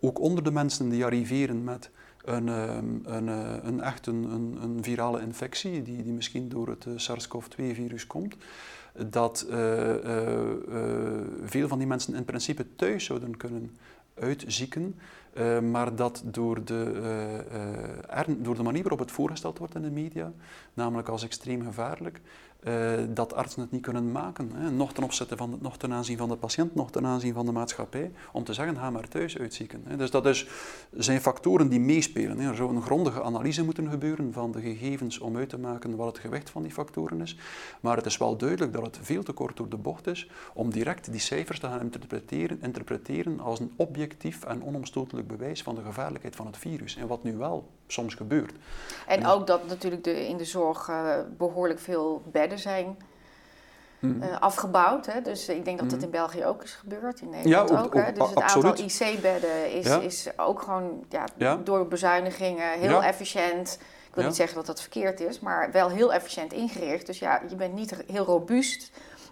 [0.00, 1.90] ook onder de mensen die arriveren met
[2.32, 3.28] een, um, een,
[3.66, 4.24] een echt een,
[4.62, 8.36] een, virale infectie, die, die misschien door het SARS-CoV-2-virus komt,
[9.06, 9.56] dat uh,
[11.44, 13.78] veel van die mensen in principe thuis zouden kunnen
[14.14, 14.94] uitzieken,
[15.70, 17.44] maar dat door de,
[18.38, 20.32] door de manier waarop het voorgesteld wordt in de media,
[20.74, 22.20] namelijk als extreem gevaarlijk,
[23.08, 24.50] dat artsen het niet kunnen maken.
[24.54, 24.70] Hè.
[24.70, 27.52] Nog ten opzichte van, nog ten aanzien van de patiënt, nog ten aanzien van de
[27.52, 29.82] maatschappij, om te zeggen, ga maar thuis uitzieken.
[29.84, 29.96] Hè.
[29.96, 30.48] Dus dat is,
[30.96, 32.38] zijn factoren die meespelen.
[32.38, 32.48] Hè.
[32.48, 36.06] Er zou een grondige analyse moeten gebeuren van de gegevens om uit te maken wat
[36.06, 37.38] het gewicht van die factoren is.
[37.80, 40.70] Maar het is wel duidelijk dat het veel te kort door de bocht is om
[40.70, 45.82] direct die cijfers te gaan interpreteren, interpreteren als een objectief en onomstotelijk bewijs van de
[45.82, 46.96] gevaarlijkheid van het virus.
[46.96, 48.52] En wat nu wel soms gebeurt.
[49.06, 52.96] En, ook dat natuurlijk de, in de zorg uh, behoorlijk veel bedden zijn
[53.98, 54.22] hmm.
[54.22, 55.06] uh, afgebouwd.
[55.06, 55.22] Hè?
[55.22, 56.06] Dus ik denk dat dat hmm.
[56.06, 57.84] in België ook is gebeurd, in Nederland ja, ook.
[57.84, 58.12] ook hè?
[58.12, 61.56] Dus het aantal IC-bedden is, is ook gewoon ja, ja.
[61.56, 63.78] door bezuinigingen heel efficiënt.
[64.08, 67.06] Ik wil niet zeggen dat dat verkeerd is, maar wel heel efficiënt ingericht.
[67.06, 68.90] Dus ja, je bent niet heel robuust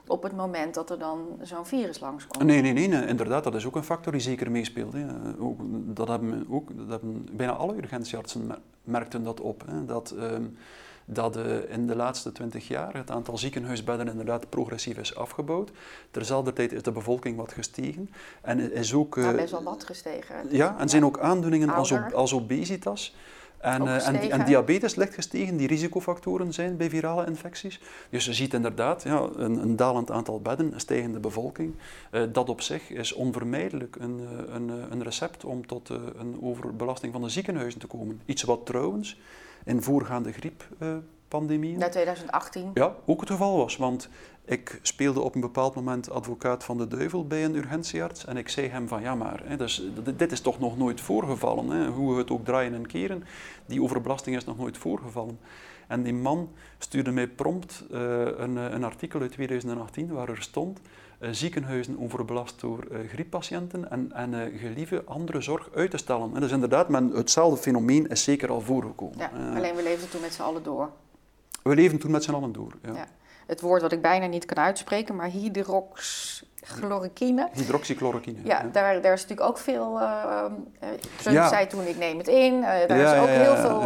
[0.09, 2.45] op het moment dat er dan zo'n virus langskomt.
[2.45, 4.93] Nee, nee, nee, inderdaad, dat is ook een factor die zeker meespeelt.
[4.93, 5.07] Hè.
[5.39, 5.61] Ook,
[5.97, 8.51] dat, hebben, ook, dat hebben bijna alle urgentieartsen
[8.85, 9.65] merkten dat op.
[9.67, 9.85] Hè.
[9.85, 10.57] Dat, um,
[11.05, 15.71] dat uh, in de laatste twintig jaar het aantal ziekenhuisbedden inderdaad progressief is afgebouwd.
[16.11, 18.11] Terzelfde tijd is de bevolking wat gestegen.
[18.41, 19.17] En is ook...
[19.17, 20.37] Uh, best wel wat gestegen.
[20.51, 23.15] Ja, en zijn ook aandoeningen als, als obesitas
[23.59, 27.81] en, uh, en, en, diabetes licht gestegen, die risicofactoren zijn bij virale infecties.
[28.11, 31.75] Dus je ziet inderdaad ja, een, een dalend aantal bedden, een stijgende bevolking.
[32.13, 36.39] Uh, dat op zich is onvermijdelijk een, eh, een, een recept om tot uh, een
[36.43, 38.21] overbelasting van de ziekenhuizen te komen.
[38.25, 39.21] Iets wat trouwens
[39.65, 40.33] in voorgaande
[41.29, 41.79] grieppandemieën...
[41.79, 42.71] Na 2018?
[42.75, 43.77] Ja, ook het geval was.
[43.77, 44.09] Want
[44.45, 48.49] ik speelde op een bepaald moment advocaat van de duivel bij een urgentiearts en ik
[48.49, 49.83] zei hem van ja maar, hè, dus,
[50.17, 53.25] dit is toch nog nooit voorgevallen, hè, hoe we het ook draaien en keren,
[53.67, 55.39] die overbelasting is nog nooit voorgevallen.
[55.89, 57.99] En die man stuurde mij prompt uh,
[58.37, 60.81] een, een, artikel uit 2018 waar er stond
[61.21, 66.35] uh, ziekenhuizen overbelast door uh, grieppatiënten en, en gelieve andere zorg uit te stellen.
[66.35, 69.19] En dus inderdaad, men, hetzelfde fenomeen is zeker al voorgekomen.
[69.19, 70.91] Ja, alleen we leefden toen met z'n allen door.
[71.63, 72.93] We leefden toen met z'n allen door, ja.
[72.93, 73.07] ja
[73.49, 77.49] het woord wat ik bijna niet kan uitspreken, maar hydroxychloroquine.
[77.53, 78.39] Hydroxychloroquine.
[78.45, 80.01] Ja, Daar, daar is natuurlijk ook veel.
[80.01, 80.45] Uh,
[81.19, 81.49] ja.
[81.49, 82.55] zei toen: ik neem het in.
[82.55, 83.83] Uh, daar is ook heel veel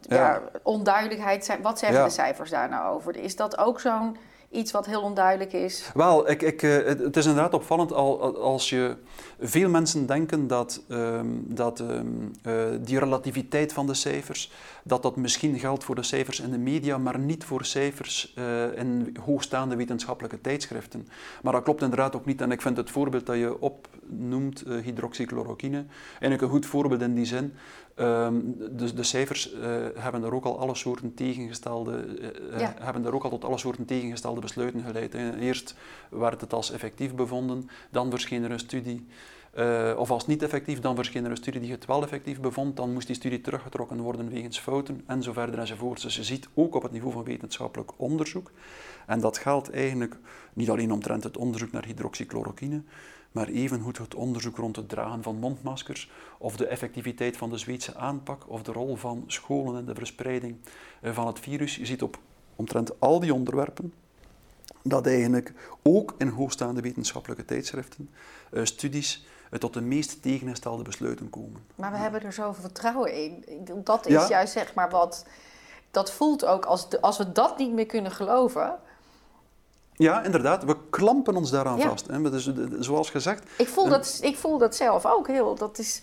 [0.00, 0.42] ja.
[0.62, 1.58] onduidelijkheid.
[1.62, 3.16] Wat zeggen de cijfers daar nou over?
[3.16, 4.16] Is dat ook zo'n
[4.52, 5.90] iets wat heel onduidelijk is?
[5.94, 8.96] Wel, ik, ik, het is inderdaad opvallend als je.
[9.40, 14.52] Veel mensen denken dat, um, dat um, uh, die relativiteit van de cijfers,
[14.84, 18.78] dat dat misschien geldt voor de cijfers in de media, maar niet voor cijfers uh,
[18.78, 21.08] in hoogstaande wetenschappelijke tijdschriften.
[21.42, 22.40] Maar dat klopt inderdaad ook niet.
[22.40, 27.14] En ik vind het voorbeeld dat je opnoemt, uh, hydroxychloroquine, eigenlijk een goed voorbeeld in
[27.14, 27.52] die zin.
[27.96, 29.60] Um, dus de cijfers uh,
[29.94, 32.04] hebben er ook al alle soorten tegengestelde,
[32.52, 32.74] uh, ja.
[32.78, 35.12] hebben er ook al tot alle soorten tegengestelde besluiten geleid.
[35.12, 35.38] Hè.
[35.38, 35.74] Eerst
[36.10, 39.06] werd het als effectief bevonden, dan verscheen er een studie
[39.58, 42.76] uh, of als niet effectief, dan verscheen er een studie die het wel effectief bevond,
[42.76, 46.02] dan moest die studie teruggetrokken worden wegens fouten en zo verder enzovoort.
[46.02, 48.50] Dus je ziet ook op het niveau van wetenschappelijk onderzoek,
[49.06, 50.16] en dat geldt eigenlijk
[50.52, 52.82] niet alleen omtrent het onderzoek naar hydroxychloroquine,
[53.32, 57.96] maar evengoed het onderzoek rond het dragen van mondmaskers, of de effectiviteit van de Zweedse
[57.96, 60.56] aanpak, of de rol van scholen in de verspreiding
[61.00, 61.76] eh, van het virus.
[61.76, 62.18] Je ziet op
[62.56, 63.92] omtrent al die onderwerpen
[64.82, 68.10] dat eigenlijk ook in hoogstaande wetenschappelijke tijdschriften
[68.50, 69.26] uh, studies
[69.58, 71.64] tot de meest tegengestelde besluiten komen.
[71.74, 73.44] Maar we hebben er zoveel vertrouwen in.
[73.84, 75.26] Dat is juist zeg maar wat.
[75.90, 78.78] Dat voelt ook als, als we dat niet meer kunnen geloven.
[79.92, 80.64] Ja, inderdaad.
[80.64, 82.06] We klampen ons daaraan vast.
[82.06, 82.30] Hè.
[82.30, 83.44] Dus, zoals gezegd.
[83.58, 85.54] Ik voel, dat, ik voel dat zelf ook heel.
[85.54, 86.02] Dat is,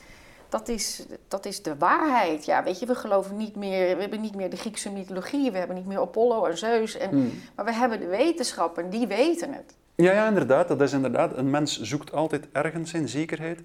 [0.50, 2.46] dat, is, dat is de waarheid.
[2.46, 3.96] Ja, weet je, we geloven niet meer.
[3.96, 5.52] We hebben niet meer de Griekse mythologie.
[5.52, 6.98] We hebben niet meer Apollo en Zeus.
[6.98, 7.42] En, hmm.
[7.56, 9.76] Maar we hebben de wetenschap en die weten het.
[9.96, 10.68] Ja, ja, inderdaad.
[10.68, 11.38] Dat is inderdaad.
[11.38, 13.60] Een mens zoekt altijd ergens zijn zekerheid.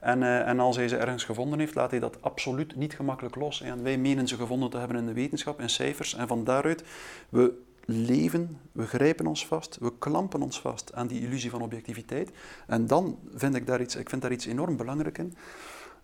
[0.00, 3.34] En, uh, en, als hij ze ergens gevonden heeft, laat hij dat absoluut niet gemakkelijk
[3.34, 3.62] los.
[3.62, 6.14] En wij menen ze gevonden te hebben in de wetenschap, in cijfers.
[6.14, 6.84] En van daaruit,
[7.28, 12.30] we leven, we grijpen ons vast, we klampen ons vast aan die illusie van objectiviteit.
[12.66, 15.34] En dan vind ik daar iets, ik vind daar iets enorm belangrijk in.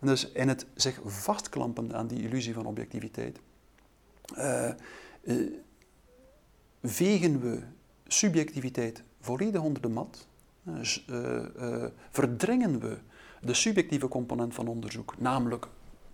[0.00, 3.40] Dus in het zich vastklampen aan die illusie van objectiviteit,
[4.38, 4.70] uh,
[6.82, 7.62] vegen we
[8.06, 10.26] subjectiviteit volledig onder de mat,
[10.64, 12.98] uh, verdringen we
[13.40, 15.68] de subjectieve component van onderzoek, namelijk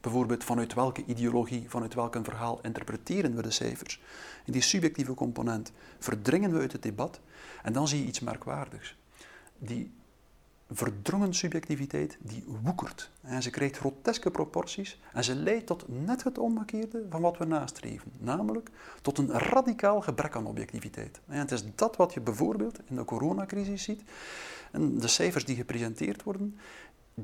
[0.06, 4.00] bijvoorbeeld vanuit welke ideologie, vanuit welk verhaal interpreteren we de cijfers.
[4.44, 7.20] Die subjectieve component verdringen we uit het debat
[7.62, 8.96] en dan zie je iets merkwaardigs.
[9.58, 9.92] Die
[10.70, 13.10] verdrongen subjectiviteit die woekert.
[13.20, 17.44] En ze krijgt groteske proporties en ze leidt tot net het omgekeerde van wat we
[17.44, 18.12] nastreven.
[18.18, 18.70] Namelijk
[19.02, 21.20] tot een radicaal gebrek aan objectiviteit.
[21.26, 24.02] En het is dat wat je bijvoorbeeld in de coronacrisis ziet.
[24.72, 26.58] En de cijfers die gepresenteerd worden,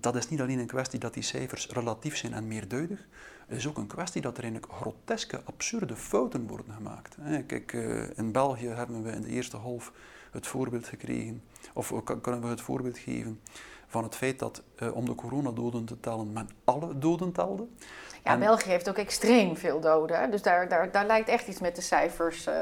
[0.01, 3.07] dat is niet alleen een kwestie dat die cijfers relatief zijn en meerduidig.
[3.47, 7.17] Het is ook een kwestie dat er eigenlijk groteske, absurde fouten worden gemaakt.
[7.47, 9.93] Kijk, eh, in België hebben we in de eerste half
[10.31, 11.43] het voorbeeld gekregen,
[11.75, 13.41] of kunnen we het voorbeeld geven
[13.93, 17.67] van het feit dat uh, om de coronadoden te tellen men alle doden telde.
[18.25, 20.31] Ja, België heeft ook extreem veel doden.
[20.31, 22.47] Dus daar, daar, daar lijkt echt iets met de cijfers.
[22.47, 22.55] Uh...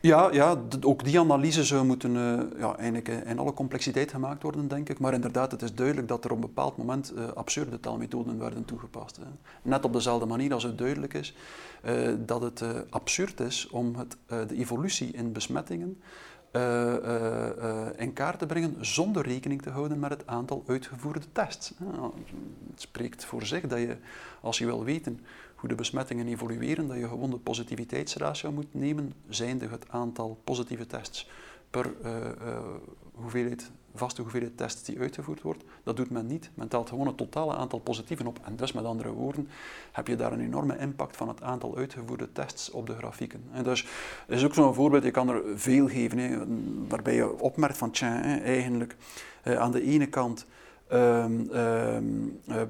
[0.00, 4.68] Ja, ja ook die analyse zou moeten uh, ja, eigenlijk in alle complexiteit gemaakt worden,
[4.68, 4.98] denk ik.
[4.98, 9.16] Maar inderdaad, het is duidelijk dat er op een bepaald moment absurde telmethoden werden toegepast.
[9.16, 9.22] Hè.
[9.62, 11.34] Net op dezelfde manier als het duidelijk is
[12.18, 14.16] dat het absurd is om het,
[14.48, 16.02] de evolutie in besmettingen
[17.96, 21.74] in kaart te brengen zonder rekening te houden met het aantal uitgevoerde tests.
[22.70, 23.96] het spreekt voor zich dat je,
[24.40, 25.20] als je wil weten
[25.54, 30.86] hoe de besmettingen evolueren, dat je gewoon de positiviteitsratio moet nemen, zijnde het aantal positieve
[30.86, 31.28] tests
[31.70, 31.92] per
[33.14, 35.64] hoeveelheid vaste hoeveelheid tests die uitgevoerd wordt.
[35.82, 36.50] Dat doet men niet.
[36.54, 38.38] Men telt gewoon het totale aantal positieven op.
[38.44, 39.48] En dus met andere woorden
[39.92, 43.42] heb je daar een enorme impact van het aantal uitgevoerde tests op de grafieken.
[43.52, 43.86] En dus
[44.26, 46.38] is ook zo'n voorbeeld, je kan er veel geven, hè,
[46.88, 48.96] waarbij je opmerkt van tja, hè, eigenlijk
[49.44, 50.46] uh, aan de ene kant
[50.92, 52.62] um, um, uh,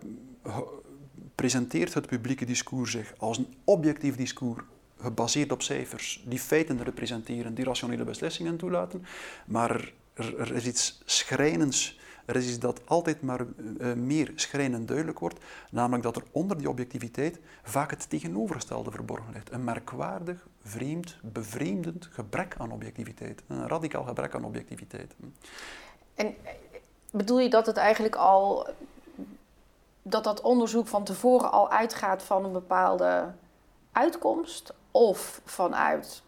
[1.35, 4.63] presenteert het publieke discours zich als een objectief discours
[5.01, 9.05] gebaseerd op cijfers die feiten representeren, die rationele beslissingen toelaten.
[9.47, 15.19] Maar er, is iets schrijnends, er is iets dat altijd maar uh, meer schrijnend duidelijk
[15.19, 15.39] wordt,
[15.71, 19.53] namelijk dat er onder die objectiviteit vaak het tegenovergestelde verborgen ligt.
[19.53, 23.43] Een merkwaardig, vreemd, bevreemdend gebrek aan objectiviteit.
[23.47, 25.15] Een radicaal gebrek aan objectiviteit.
[26.15, 26.53] En eh,
[27.11, 28.69] bedoel je dat het eigenlijk al
[30.03, 33.33] dat dat onderzoek van tevoren al uitgaat van een bepaalde
[33.93, 36.23] uitkomst of vanuit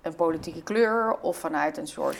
[0.00, 2.18] een politieke kleur of vanuit een soort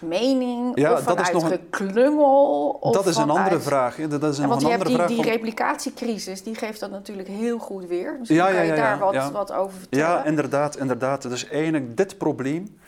[0.00, 2.68] mening ja, of vanuit dat is nog geklungel?
[2.80, 3.96] Of dat is een andere vraag.
[3.96, 7.86] Dat is een, want je hebt die, die replicatiecrisis, die geeft dat natuurlijk heel goed
[7.86, 8.16] weer.
[8.18, 10.06] Dus ja, kan je daar wat, wat over vertellen?
[10.06, 10.76] Ja, inderdaad.
[10.76, 11.22] inderdaad.
[11.22, 12.78] Dus eigenlijk dit probleem,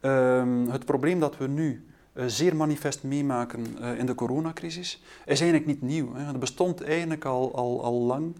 [0.00, 5.40] um, het probleem dat we nu uh, zeer manifest meemaken uh, in de coronacrisis, is
[5.40, 6.14] eigenlijk niet nieuw.
[6.14, 6.24] Hè.
[6.24, 8.34] Het bestond eigenlijk al, al, al lang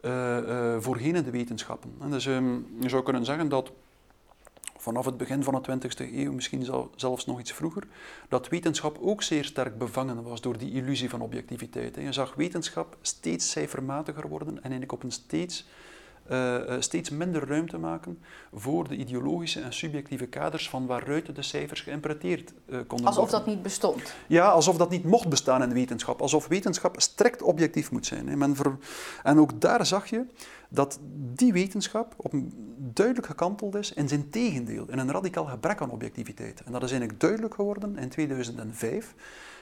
[0.00, 0.36] uh,
[0.78, 1.90] voorheen in de wetenschappen.
[2.00, 3.72] En dus um, je zou kunnen zeggen dat
[4.84, 7.82] vanaf het begin van de 20e eeuw, misschien zelfs nog iets vroeger,
[8.28, 11.96] dat wetenschap ook zeer sterk bevangen was door die illusie van objectiviteit.
[11.96, 15.66] Je zag wetenschap steeds cijfermatiger worden en eigenlijk op een steeds
[16.30, 18.18] uh, steeds minder ruimte maken
[18.52, 23.16] voor de ideologische en subjectieve kaders van waaruit de cijfers geïnterpreteerd uh, konden alsof worden.
[23.16, 24.14] Alsof dat niet bestond?
[24.26, 26.20] Ja, alsof dat niet mocht bestaan in wetenschap.
[26.20, 28.28] Alsof wetenschap strikt objectief moet zijn.
[28.28, 28.36] Hè.
[28.36, 28.76] Men ver...
[29.22, 30.26] En ook daar zag je
[30.68, 30.98] dat
[31.34, 32.32] die wetenschap op
[32.76, 36.62] duidelijk gekanteld is in zijn tegendeel, in een radicaal gebrek aan objectiviteit.
[36.64, 39.14] En dat is eigenlijk duidelijk geworden in 2005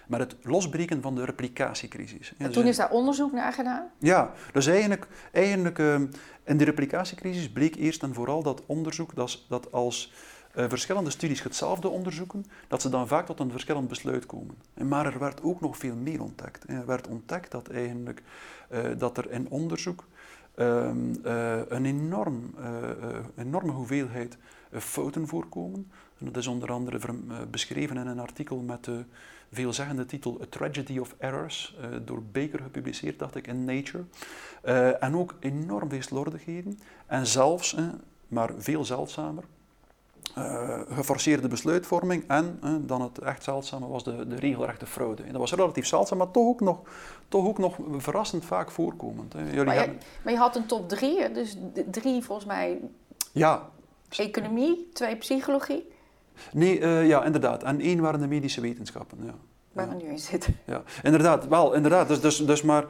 [0.07, 2.33] met het losbreken van de replicatiecrisis.
[2.39, 3.91] En toen is daar onderzoek naar gedaan?
[3.99, 6.07] Ja, dus eigenlijk, eigenlijk ehm,
[6.45, 10.13] in de replicatiecrisis bleek eerst en vooral dat onderzoek dat, dat als
[10.57, 14.55] uh, verschillende studies hetzelfde onderzoeken, dat ze dan vaak tot een verschillend besluit komen.
[14.75, 16.65] Maar er werd ook nog veel meer ontdekt.
[16.69, 18.23] Er werd ontdekt dat, eigenlijk,
[18.99, 20.05] dat er in onderzoek
[20.57, 22.55] um, uh, een enorm,
[23.37, 24.39] enorme hoeveelheid
[24.71, 25.91] fouten voorkomen.
[26.19, 26.99] En dat is onder andere
[27.51, 29.05] beschreven in een artikel met de
[29.53, 34.05] veelzeggende titel A Tragedy of Errors, door Baker gepubliceerd, dacht ik, in Nature.
[35.01, 36.79] En ook enorm veel slordigheden.
[37.07, 37.77] En zelfs,
[38.29, 39.45] maar veel zeldzamer,
[40.89, 45.23] geforceerde besluitvorming en dan het echt zeldzame was de, de regelrechte fraude.
[45.27, 46.81] dat was relatief zeldzaam, maar toch ook nog,
[47.29, 49.35] toch ook nog verrassend vaak voorkomend.
[49.51, 51.57] Jullie maar, je, maar je had een top drie, dus
[51.91, 52.81] drie volgens mij
[53.33, 53.69] ja.
[54.09, 55.91] economie, twee psychologie.
[56.53, 57.63] Nee, uh, ja, inderdaad.
[57.63, 59.19] En één waren de medische wetenschappen.
[59.25, 59.35] Ja.
[59.73, 60.57] Waar we nu in zitten.
[60.67, 61.49] Ja, inderdaad.
[61.49, 62.09] Wel, inderdaad.
[62.09, 62.85] Dus, dus, dus maar,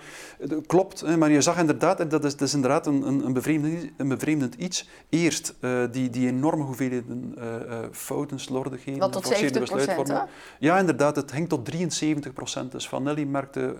[0.66, 1.16] klopt.
[1.16, 4.88] Maar je zag inderdaad, dat is, dat is inderdaad een, een, bevreemdend, een bevreemdend iets.
[5.08, 9.00] Eerst uh, die, die enorme hoeveelheden uh, fouten, slordigheden.
[9.00, 10.24] Wat tot 70 procent,
[10.58, 11.16] Ja, inderdaad.
[11.16, 12.72] Het ging tot 73 procent.
[12.72, 13.76] Dus Vanelli maakte,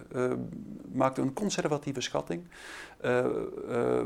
[0.93, 2.43] maakte een conservatieve schatting.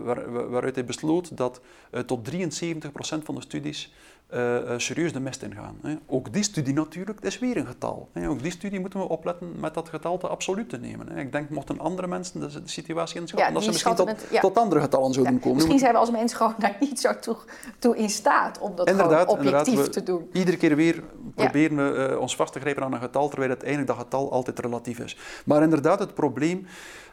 [0.05, 1.61] Waar, waaruit hij besloot dat
[2.07, 3.93] tot 73 procent van de studies
[4.35, 5.79] uh, serieus de mist ingaan.
[5.83, 5.95] Hè.
[6.07, 8.09] Ook die studie natuurlijk, dat is weer een getal.
[8.13, 8.29] Hè.
[8.29, 11.09] Ook die studie moeten we opletten met dat getal te absoluut te nemen.
[11.09, 11.21] Hè.
[11.21, 14.41] Ik denk, mochten andere mensen de, situatie inschatten, ja, dat ze misschien tot, ja.
[14.41, 15.57] tot, andere getallen zouden ja, komen.
[15.57, 17.37] Misschien zijn we als mensen gewoon daar niet zo toe,
[17.79, 20.29] toe in staat om dat inderdaad, objectief te doen.
[20.33, 21.03] Iedere keer weer
[21.35, 24.59] proberen we uh, ons vast te grijpen aan een getal, terwijl uiteindelijk dat getal altijd
[24.59, 25.17] relatief is.
[25.45, 26.67] Maar inderdaad, het probleem,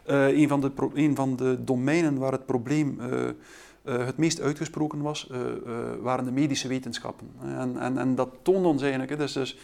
[0.06, 2.98] uh, een, van de pro een van de domeinen waar het probleem
[3.84, 7.30] het meest uitgesproken was, uh, uh, waren de medische wetenschappen.
[7.42, 9.18] En, en, en dat toonde ons eigenlijk.
[9.18, 9.58] Dus, dus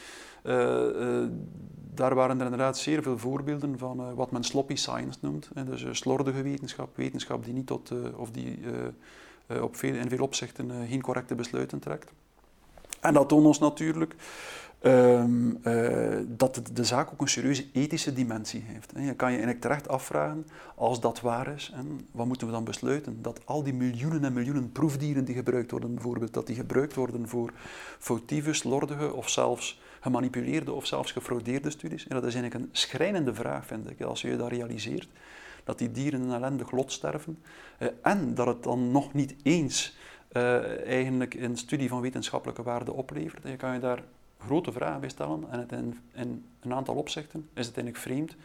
[1.95, 5.51] daar waren er inderdaad zeer veel voorbeelden van wat men sloppy science noemt.
[5.67, 8.59] Dus slordige wetenschap, wetenschap die niet tot, of die
[9.61, 12.13] op veel, in veel opzichten geen correcte besluiten trekt.
[13.01, 14.15] En dat toont ons natuurlijk
[14.83, 18.93] Um, uh, dat de, zaak ook een serieuze ethische dimensie heeft.
[18.97, 22.65] Je kan je eigenlijk terecht afvragen, als dat waar is, en wat moeten we dan
[22.65, 23.23] besluiten?
[23.23, 27.29] Dat al die miljoenen en miljoenen proefdieren die gebruikt worden, bijvoorbeeld, dat die gebruikt worden
[27.29, 27.53] voor
[27.99, 32.07] foutieve, slordige of zelfs gemanipuleerde of zelfs gefraudeerde studies.
[32.07, 35.09] En dat is eigenlijk een schrijnende vraag, vind ik, als je je dat realiseert.
[35.65, 37.39] Dat die dieren een ellendig lot sterven.
[37.79, 39.97] Uh, en dat het dan nog niet eens
[40.33, 43.45] uh, eigenlijk een studie van wetenschappelijke waarde oplevert.
[43.45, 44.03] En je kan je daar
[44.45, 45.45] grote vragen bij stellen.
[45.51, 48.37] En het in, in, een aantal opzichten is het eigenlijk vreemd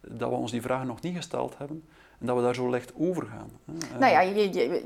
[0.00, 1.84] dat we ons die vragen nog niet gesteld hebben
[2.18, 3.50] en dat we daar zo licht over gaan.
[3.98, 4.84] Nou ja, je, je,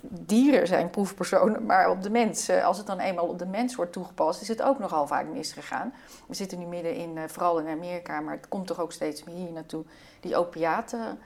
[0.00, 3.74] dieren zijn proefpersonen, maar op de mens, eh, als het dan eenmaal op de mens
[3.74, 5.92] wordt toegepast, is het ook nogal vaak misgegaan.
[6.28, 9.24] We zitten nu midden in, eh, vooral in Amerika, maar het komt toch ook steeds
[9.24, 9.84] meer hier naartoe,
[10.20, 11.18] die opiaten.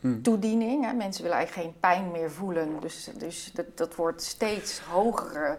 [0.00, 0.22] Hmm.
[0.22, 0.84] Toediening.
[0.84, 0.92] Hè.
[0.92, 2.80] Mensen willen eigenlijk geen pijn meer voelen.
[2.80, 5.58] Dus, dus dat, dat wordt steeds hogere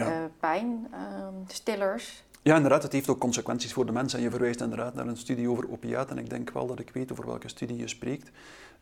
[0.00, 0.08] ja.
[0.08, 2.24] uh, pijnstillers.
[2.42, 4.18] Ja, inderdaad, het heeft ook consequenties voor de mensen.
[4.18, 6.16] En je verwijst inderdaad naar een studie over opiaten.
[6.16, 8.30] En ik denk wel dat ik weet over welke studie je spreekt.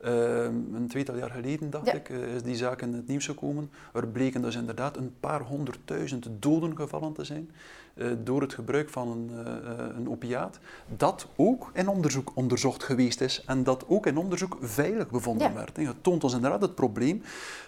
[0.01, 3.70] Ehm, een tweetal jaar geleden, dacht ik, uh, is die zaak in het nieuws gekomen.
[3.92, 7.51] Er bleken dus inderdaad een paar honderdduizend doden gevallen te zijn
[7.94, 10.59] uh, door het gebruik van een, uh, een opiaat.
[10.96, 15.77] Dat ook in onderzoek onderzocht geweest is en dat ook in onderzoek veilig bevonden werd.
[15.77, 17.22] Het toont ons inderdaad het probleem.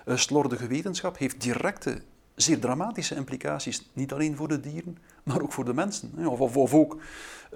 [0.06, 2.00] slordige wetenschap heeft directe
[2.34, 6.12] zeer dramatische implicaties, niet alleen voor de dieren, maar ook voor de mensen.
[6.26, 6.96] Of, of, of ook,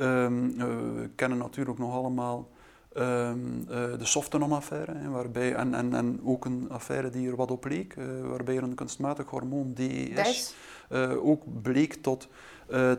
[0.00, 2.48] um, we kennen natuurlijk nog allemaal
[2.96, 7.64] um, uh, de Softenon-affaire, waarbij, en, en, en ook een affaire die er wat op
[7.64, 10.54] leek, uh, waarbij er een kunstmatig hormoon DES
[10.90, 12.28] uh, ook bleek tot...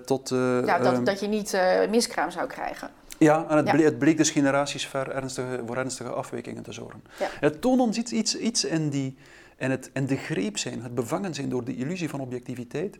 [0.05, 2.89] tot ja, dat, um, dat je niet miskraam zou krijgen.
[3.17, 3.71] Ja, en het, ja.
[3.71, 7.03] Bleek, het bleek dus generaties ver ernstige, voor ernstige afwijkingen te zorgen.
[7.19, 7.27] Ja.
[7.39, 9.17] Het toont ons iets, iets, iets in, die,
[9.59, 12.99] in, het, in de greep zijn, het bevangen zijn door de illusie van objectiviteit,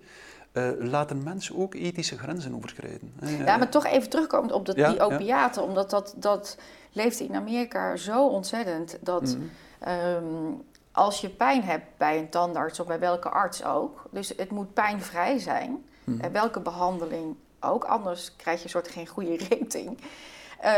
[0.53, 3.13] uh, laten mensen ook ethische grenzen overschrijden.
[3.45, 6.57] Ja, maar toch even terugkomend op ja, die opiaten, omdat dat, dat
[6.91, 9.37] leeft in Amerika zo ontzettend dat
[9.79, 9.89] mhm.
[9.89, 14.51] um, als je pijn hebt bij een tandarts of bij welke arts ook, dus het
[14.51, 16.19] moet pijnvrij zijn, mm.
[16.19, 19.97] en welke behandeling ook, anders krijg je een soort geen goede rating.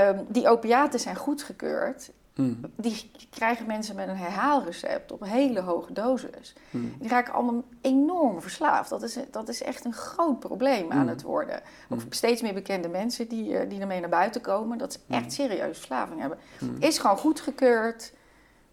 [0.02, 2.60] Um, die opiaten zijn goedgekeurd Mm.
[2.76, 6.54] Die krijgen mensen met een herhaalrecept op hele hoge doses.
[6.70, 6.96] Mm.
[7.00, 8.90] Die raken allemaal enorm verslaafd.
[8.90, 11.08] Dat is, dat is echt een groot probleem aan mm.
[11.08, 11.62] het worden.
[11.90, 15.34] Ook steeds meer bekende mensen die, eh, die ermee naar buiten komen, dat ze echt
[15.34, 16.38] serieus verslaving hebben.
[16.80, 18.14] Is gewoon goedgekeurd,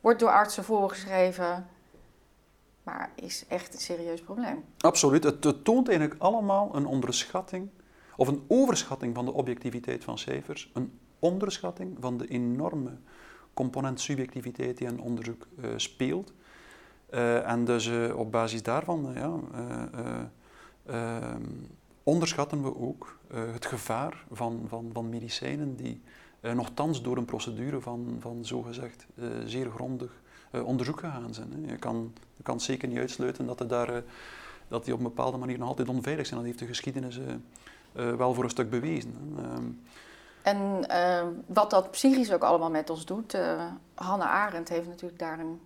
[0.00, 1.66] wordt door artsen voorgeschreven.
[2.82, 4.64] Maar is echt een serieus probleem.
[4.78, 5.24] Absoluut.
[5.24, 7.68] Het, het toont eigenlijk allemaal een onderschatting
[8.16, 10.70] of een overschatting van de objectiviteit van cijfers.
[10.74, 12.98] Een onderschatting van de enorme
[13.58, 16.32] component subjectiviteit die in onderzoek uh, speelt.
[17.10, 19.14] Uh, en dus uh, op basis daarvan
[20.86, 21.42] ehm,
[22.02, 26.00] onderschatten we ook het gevaar van, van, van medicijnen die
[26.40, 29.06] nogthans door een procedure van, van zogezegd
[29.44, 30.12] zeer grondig
[30.64, 31.52] onderzoek gegaan zijn.
[31.52, 31.72] Hè.
[31.72, 34.02] Je, kan, je kan zeker niet uitsluiten dat, er daar,
[34.68, 36.38] dat die op een bepaalde manier nog altijd onveilig zijn.
[36.38, 37.20] Dat heeft de geschiedenis
[37.92, 39.14] wel voor een stuk bewezen.
[39.36, 39.58] Hè.
[40.42, 43.34] Ehm, en uh, wat dat psychisch ook allemaal met ons doet.
[43.34, 43.62] Uh,
[43.94, 45.60] Hannah Arendt heeft natuurlijk daar een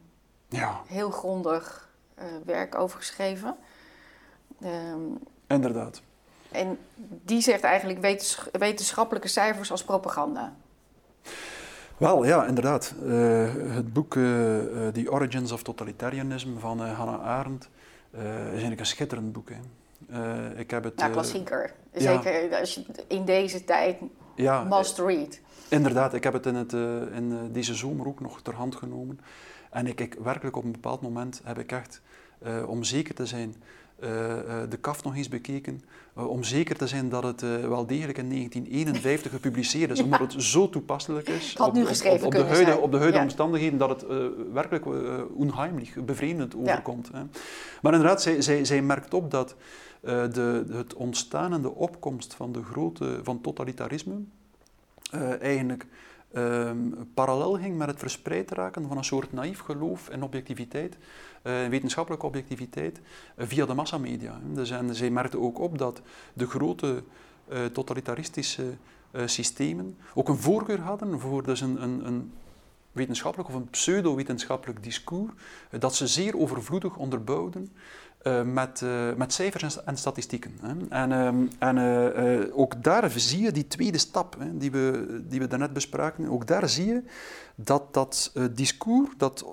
[0.48, 0.80] ja.
[0.86, 3.56] heel grondig uh, werk over geschreven.
[4.64, 6.02] Um, Inderdaad.
[6.50, 6.78] En
[7.24, 10.52] die zegt eigenlijk wetens wetenschappelijke cijfers als propaganda.
[11.96, 12.94] Wel, ja, inderdaad.
[13.72, 17.68] Het boek The Origins of Totalitarianism van Hannah Arendt
[18.10, 19.50] is eigenlijk een schitterend boek.
[19.50, 20.54] Hè.
[20.58, 21.72] ik heb het, ja, klassieker.
[21.92, 23.96] Zeker als je in deze tijd
[24.34, 25.40] ja, must read.
[25.68, 26.80] Inderdaad, ik heb het in, het, uh,
[27.16, 29.20] in uh, deze zomer ook nog ter hand genomen.
[29.70, 32.00] En ik, ik werkelijk op een bepaald moment heb ik echt,
[32.46, 33.54] uh, om zeker te zijn,
[34.68, 35.82] de kaf nog eens bekeken.
[36.14, 40.68] om zeker te zijn dat het wel degelijk in 1951 gepubliceerd is, omdat het zo
[40.68, 43.22] toepasselijk is op, op, op, op, de huidige, op de huidige ja.
[43.22, 44.04] omstandigheden, dat het
[44.52, 44.86] werkelijk
[45.34, 47.08] onheimlich, bevreemdend overkomt.
[47.12, 47.18] Ja.
[47.18, 47.24] Hè.
[47.82, 49.54] Maar inderdaad, zij, zij, zij merkt op dat
[50.02, 54.14] de, het ontstaan en de opkomst van de grote van totalitarisme
[55.14, 55.86] uh, eigenlijk
[56.34, 60.96] um, parallel ging met het verspreid raken van een soort naïef geloof in objectiviteit,
[61.42, 63.00] uh, wetenschappelijke objectiviteit,
[63.36, 64.40] via de massamedia.
[64.52, 67.02] Dus, en zij merkte ook op dat de grote
[67.72, 68.72] totalitaristische
[69.24, 72.32] systemen ook een voorkeur hadden voor dus een, een, een
[72.92, 75.32] wetenschappelijk of een pseudo-wetenschappelijk discours,
[75.78, 77.68] dat ze zeer overvloedig onderbouwden
[78.24, 80.52] uh, met, uh, met cijfers en, en statistieken.
[80.60, 80.72] Hè.
[80.88, 85.40] En, um, en uh, ook daar zie je die tweede stap hè, die, we, die
[85.40, 86.28] we daarnet bespraken.
[86.28, 87.02] Ook daar zie je
[87.54, 89.44] dat dat discours, dat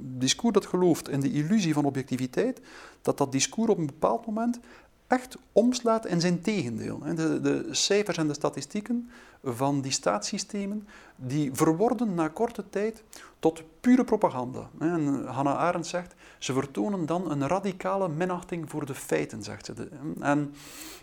[0.00, 2.60] discours dat gelooft in de illusie van objectiviteit,
[3.02, 4.60] dat dat discours op een bepaald moment
[5.06, 7.02] echt omslaat in zijn tegendeel.
[7.14, 9.10] De, de cijfers en de statistieken
[9.44, 13.02] van die staatssystemen, die verworden na korte tijd
[13.38, 14.70] tot pure propaganda.
[14.78, 19.88] En Hannah Arendt zegt, ze vertonen dan een radicale minachting voor de feiten, zegt ze.
[20.20, 20.54] En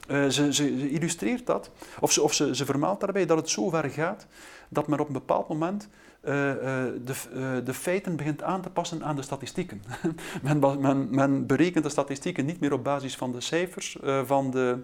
[0.10, 3.70] uh, ze, ze, illustreert dat, of, ze, of ze, ze vermaalt daarbij dat het zo
[3.70, 4.28] ver gaat
[4.70, 5.90] dat men op een bepaald moment
[6.24, 9.82] uh, de, uh, de, feiten begint aan te passen aan de statistieken.
[10.42, 14.80] men, men, men, berekent de statistieken niet meer op basis van de cijfers, van, de,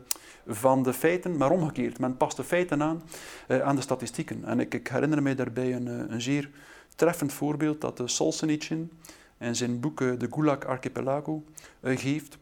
[0.47, 1.99] van de feiten, maar omgekeerd.
[1.99, 3.01] Men past de feiten aan
[3.47, 4.45] aan de statistieken.
[4.45, 6.49] En ik, ik herinner mij daarbij een, een zeer
[6.95, 8.91] treffend voorbeeld dat de Solzhenitsyn
[9.43, 11.43] in zijn boek De Gulag Archipelago
[11.81, 12.37] uh, geeft.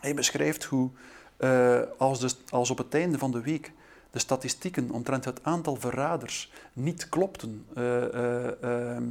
[0.00, 0.90] Hij beschrijft hoe
[1.38, 3.72] uh, als, als op het einde van de week
[4.10, 9.02] de statistieken omtrent het aantal verraders niet klopten ehm,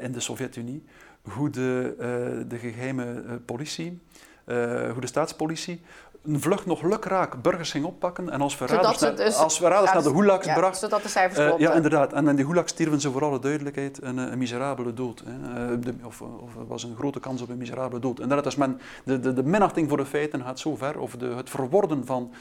[0.00, 0.84] in de Sovjet-Unie,
[1.22, 3.98] hoe de, de geheime politie,
[4.44, 5.80] hoe de staatspolitie
[6.28, 10.14] vlucht nog lukraak burgers ging oppakken en als verraders, naar, dus, als verraders naar de
[10.14, 10.78] gulags bracht.
[10.78, 12.12] Zodat de cijfers uh, Ja, inderdaad.
[12.12, 15.22] En in die gulags stierven ze voor alle duidelijkheid een, een miserabele dood.
[15.26, 15.78] Hè.
[15.78, 18.18] De, of, of er was een grote kans op een miserabele dood.
[18.18, 21.16] En dat is men, de, de, de minachting voor de feiten gaat zo ver, of
[21.16, 22.32] de, het verworden van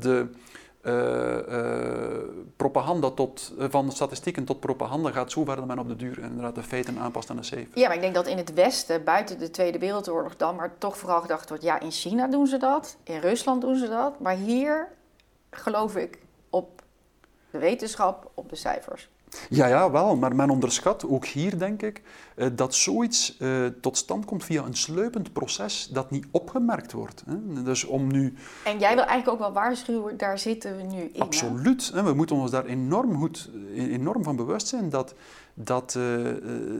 [0.00, 0.26] de
[0.86, 1.38] uh,
[2.56, 6.18] propaganda tot, uh, van statistieken tot propaganda gaat zo ver dat men op de duur
[6.18, 7.80] inderdaad de feiten aanpast aan de cijfers.
[7.80, 10.98] Ja, maar ik denk dat in het Westen, buiten de Tweede Wereldoorlog dan, maar toch
[10.98, 14.36] vooral gedacht wordt, ja, in China doen ze dat, in Rusland doen ze dat, maar
[14.36, 14.88] hier
[15.50, 16.18] geloof ik
[16.50, 16.82] op
[17.50, 19.08] de wetenschap, op de cijfers.
[19.48, 22.02] Ja, ja, wel, maar men onderschat, ook hier denk ik,
[22.34, 27.22] eh, dat zoiets eh, tot stand komt via een sluipend proces dat niet opgemerkt wordt.
[27.26, 27.62] Hè.
[27.62, 28.34] Dus om nu...
[28.64, 31.20] En jij wil eigenlijk ook wel waarschuwen, daar zitten we nu in.
[31.20, 31.90] Absoluut.
[31.94, 32.02] Hè.
[32.02, 35.14] We moeten ons daar enorm, goed, enorm van bewust zijn dat
[35.54, 36.28] dat, uh,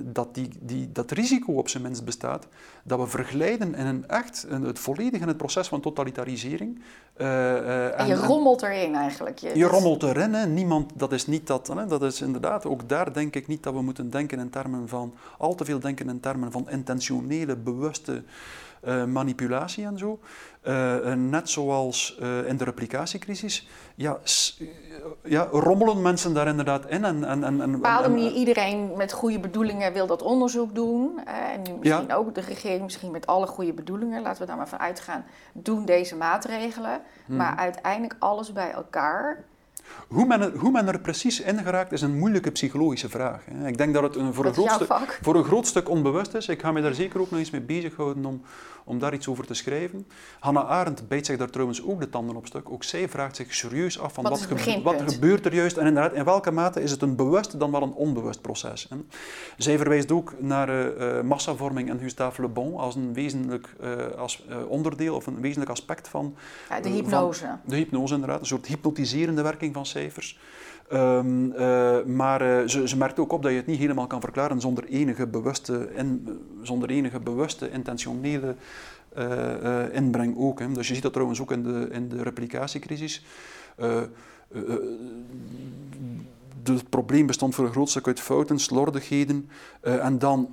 [0.03, 2.47] dat die, die, dat risico op zijn minst bestaat,
[2.83, 6.81] dat we verglijden in een echt, in het volledig in het proces van totalitarisering.
[7.16, 9.39] Uh, en je rommelt erin eigenlijk.
[9.39, 10.47] Je, je rommelt erin, hè.
[10.47, 11.87] niemand, dat is niet dat, hè.
[11.87, 15.14] dat is inderdaad, ook daar denk ik niet dat we moeten denken in termen van,
[15.39, 18.22] al te veel denken in termen van intentionele, bewuste
[18.87, 20.18] uh, manipulatie en zo.
[20.62, 22.16] Uh, net zoals
[22.47, 24.18] in de replicatiecrisis, ja,
[25.22, 27.05] ja, rommelen mensen daar inderdaad in.
[27.05, 31.24] En, en, en, en, bepaalde manier, iedereen met goede bedoelingen wil dat onderzoek doen.
[31.24, 32.14] en nu misschien ja.
[32.14, 35.85] ook de regering, misschien met alle goede bedoelingen, laten we daar maar van uitgaan, doen
[35.85, 37.01] deze maatregelen.
[37.26, 37.37] Hmm.
[37.37, 39.45] Maar uiteindelijk alles bij elkaar
[40.09, 43.43] hoe men, er, hoe men er precies in geraakt is een moeilijke psychologische vraag.
[43.66, 46.49] Ik denk dat het een, voor, een groot stuk, voor een groot stuk onbewust is.
[46.49, 48.43] Ik ga me daar zeker ook nog eens mee bezighouden om,
[48.85, 50.07] om daar iets over te schrijven.
[50.39, 52.70] Hannah Arendt bijt zich daar trouwens ook de tanden op stuk.
[52.70, 56.12] Ook zij vraagt zich serieus af van wat, wat, wat gebeurt er juist en inderdaad
[56.12, 58.89] in welke mate is het een bewust dan wel een onbewust proces.
[59.57, 64.47] Zij verwijst ook naar uh, massavorming en Gustave Le Bon als een wezenlijk uh, als,
[64.68, 66.37] onderdeel of een wezenlijk aspect van...
[66.68, 67.47] Ja, de hypnose.
[67.47, 70.39] Van de hypnose inderdaad, een soort hypnotiserende werking van cijfers.
[70.93, 74.20] Um, uh, maar uh, ze, ze, merkt ook op dat je het niet helemaal kan
[74.20, 75.89] verklaren zonder enige bewuste,
[76.62, 78.55] zonder enige bewuste intentionele
[79.18, 80.59] uh, inbreng ook.
[80.59, 80.72] Hè.
[80.72, 83.25] Dus je ziet dat trouwens ook in de, in de replicatiecrisis.
[86.62, 89.49] het probleem bestond voor een groot stuk uit fouten, slordigheden
[89.81, 90.49] en dan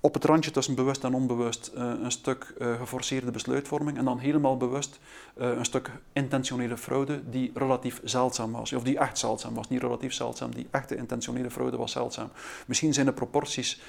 [0.00, 4.18] op het randje tussen bewust en onbewust uh, een stuk uh, geforceerde besluitvorming en dan
[4.18, 4.98] helemaal bewust
[5.38, 8.72] uh, een stuk intentionele fraude die relatief zeldzaam was.
[8.72, 12.30] Of die echt zeldzaam was, niet relatief zeldzaam, die echte intentionele fraude was zeldzaam.
[12.66, 13.80] Misschien zijn de proporties,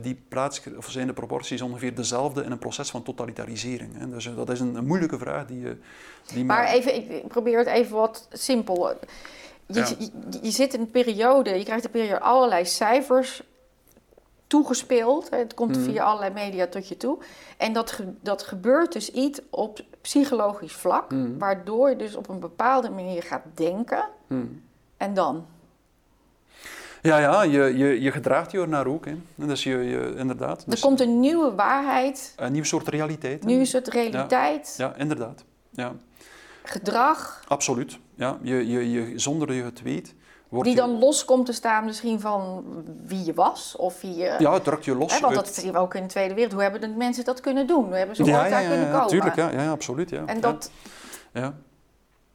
[0.00, 3.98] die plaats, of zijn de proporties ongeveer dezelfde in een proces van totalitarisering.
[3.98, 4.08] Hè.
[4.08, 5.66] Dus dat is een, een, moeilijke vraag die...
[6.32, 8.88] die maar even, ik probeer het even wat simpel.
[8.88, 8.94] Je,
[9.66, 9.88] ja.
[9.98, 10.10] je,
[10.42, 13.42] je zit in een periode, je krijgt een periode allerlei cijfers
[14.46, 15.30] toegespeeld.
[15.30, 15.84] Het komt mhm.
[15.84, 17.18] via allerlei media tot je toe.
[17.56, 21.38] En dat, dat gebeurt dus iets op psychologisch vlak, mhm.
[21.38, 24.08] waardoor je dus op een bepaalde manier gaat denken.
[24.26, 24.46] Mhm.
[24.96, 25.46] En dan?
[27.02, 29.04] Ja, ja je, je, je gedraagt je er naar ook.
[29.04, 29.16] Hè.
[29.34, 30.64] Dus je, je, inderdaad.
[30.66, 32.32] Dus er komt een nieuwe waarheid.
[32.36, 33.40] Een nieuw soort realiteit.
[33.40, 34.74] Een nieuw soort realiteit.
[34.76, 35.44] Ja, ja inderdaad.
[35.70, 35.92] Ja.
[36.62, 37.44] Gedrag.
[37.48, 37.98] Absoluut.
[38.14, 40.14] Ja, je, je, je, zonder dat je het weet
[40.62, 42.64] die dan los komt te staan misschien van
[43.06, 44.34] wie je was of wie je...
[44.38, 45.14] Ja, het drukt je los.
[45.14, 46.52] Hè, want dat zien we ook in de Tweede Wereld.
[46.52, 47.84] Hoe hebben de mensen dat kunnen doen?
[47.84, 49.06] Hoe hebben ze ja, ooit daar kunnen komen?
[49.06, 50.10] Tuurlijk, ja, ja, absoluut.
[50.10, 50.22] Ja.
[50.26, 50.70] En dat...
[51.32, 51.54] Ja.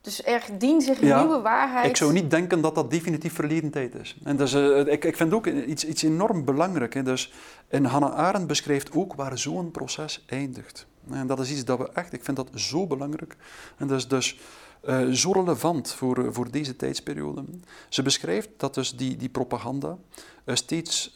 [0.02, 1.86] Dus er dient zich een nieuwe waarheid...
[1.86, 4.18] Ik zou niet denken dat dat definitief verleden tijd is.
[4.24, 6.94] En dus, uh, ik, ik vind ook iets, iets enorm belangrijk.
[6.94, 7.04] Hè.
[7.04, 7.34] Dus,
[7.68, 10.88] en Hannah Arendt beschrijft ook waar zo'n proces eindigt.
[11.12, 12.14] En dat is iets dat we echt...
[12.14, 13.36] Ik vind dat zo belangrijk.
[13.78, 14.08] En dus...
[14.08, 14.40] dus
[14.88, 17.44] uh, zo relevant voor, eh, voor deze tijdsperiode.
[17.90, 19.98] Ze beschrijft dat dus die, die propaganda
[20.46, 21.12] uh, steeds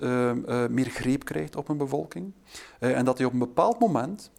[0.69, 2.31] meer greep krijgt op een bevolking
[2.79, 4.31] en dat hij op een bepaald moment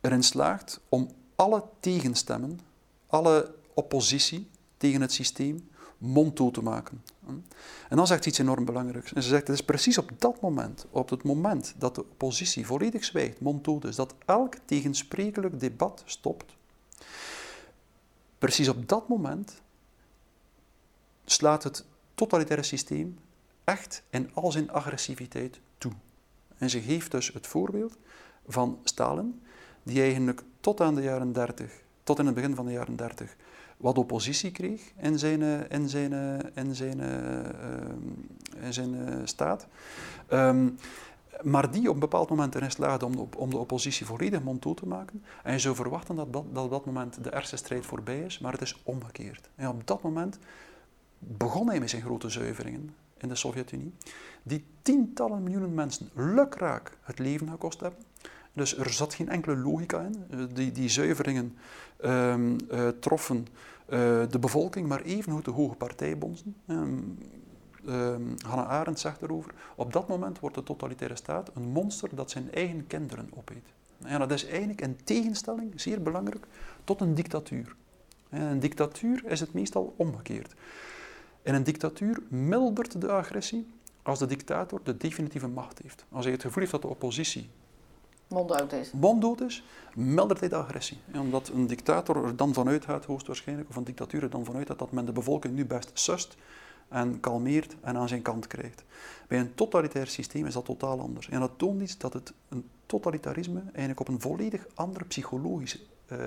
[0.00, 2.60] erin slaagt om alle tegenstemmen,
[3.06, 7.02] alle oppositie tegen het systeem monddood te maken.
[7.88, 9.12] En dan zegt ze iets enorm belangrijks.
[9.12, 12.66] En ze zegt, het is precies op dat moment, op het moment dat de oppositie
[12.66, 16.56] volledig zwijgt, monddood is, dat elk tegensprekelijk debat stopt,
[18.38, 19.62] Precies op dat moment
[21.24, 21.84] slaat het
[22.14, 23.18] totalitaire systeem
[23.64, 25.92] echt in al zijn agressiviteit toe.
[26.58, 27.96] En ze geeft dus het voorbeeld
[28.46, 29.42] van Stalin,
[29.82, 31.72] die eigenlijk tot aan de jaren 30,
[32.02, 33.36] tot in het begin van de jaren 30,
[33.76, 39.66] wat oppositie kreeg in zijn, eh, in zijn, eh, in zijn, eh, in zijn staat.
[40.32, 40.78] Um,
[41.42, 44.76] maar die op een bepaald moment erin slaagde om de, om de oppositie volledig monddood
[44.76, 45.24] te maken.
[45.42, 48.38] En je zou verwachten dat, dat, dat op dat moment de ergste strijd voorbij is,
[48.38, 49.48] maar het is omgekeerd.
[49.54, 50.38] En op dat moment
[51.18, 53.92] begon hij met zijn grote zuiveringen in de Sovjet-Unie,
[54.42, 58.00] die tientallen miljoenen mensen lukraak het leven gekost hebben.
[58.52, 60.24] Dus er zat geen enkele logica in.
[60.30, 61.56] Eh, die, die zuiveringen
[62.04, 63.46] um, uh, troffen
[63.88, 63.96] uh,
[64.30, 66.54] de bevolking, maar evengoed de hoge partijbonzen.
[66.66, 67.18] Um,
[67.88, 72.30] um, Hannah Arendt zegt erover, op dat moment wordt de totalitaire staat een monster dat
[72.30, 73.72] zijn eigen kinderen opeet.
[74.02, 76.46] En dat is eigenlijk in tegenstelling, zeer belangrijk,
[76.84, 77.74] tot een dictatuur.
[78.30, 80.54] In een dictatuur is het meestal omgekeerd.
[81.42, 83.66] In een dictatuur mildert de agressie
[84.02, 86.04] als de dictator de definitieve macht heeft.
[86.10, 87.50] Als hij het gevoel heeft dat de oppositie
[88.28, 89.64] monddood is, monddood is
[89.94, 90.98] mildert hij de agressie.
[91.14, 94.78] omdat een dictator er dan vanuit gaat, hoogstwaarschijnlijk, of een dictatuur er dan vanuit gaat
[94.78, 96.36] dat men de bevolking nu best sust
[96.88, 98.84] en kalmeert en aan zijn kant krijgt.
[99.28, 101.28] Bij een totalitair systeem is dat totaal anders.
[101.28, 106.18] En dat toont iets dat het een totalitarisme eigenlijk op een volledig ander psychologisch, uh,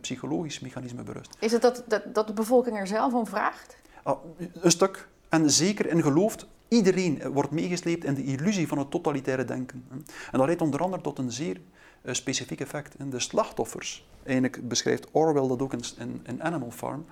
[0.00, 1.36] psychologisch mechanisme berust.
[1.38, 3.76] Is het dat, dat, dat de bevolking er zelf om vraagt?
[4.02, 4.18] Ah,
[4.52, 5.08] een stuk.
[5.28, 6.46] En zeker in gelooft.
[6.68, 9.84] Iedereen wordt meegesleept in de illusie van het totalitaire denken.
[9.90, 11.60] En dat leidt onder andere tot een zeer
[12.04, 12.94] specifiek effect.
[13.10, 17.06] De slachtoffers, eigenlijk beschrijft Orwell dat ook in, in Animal Farm,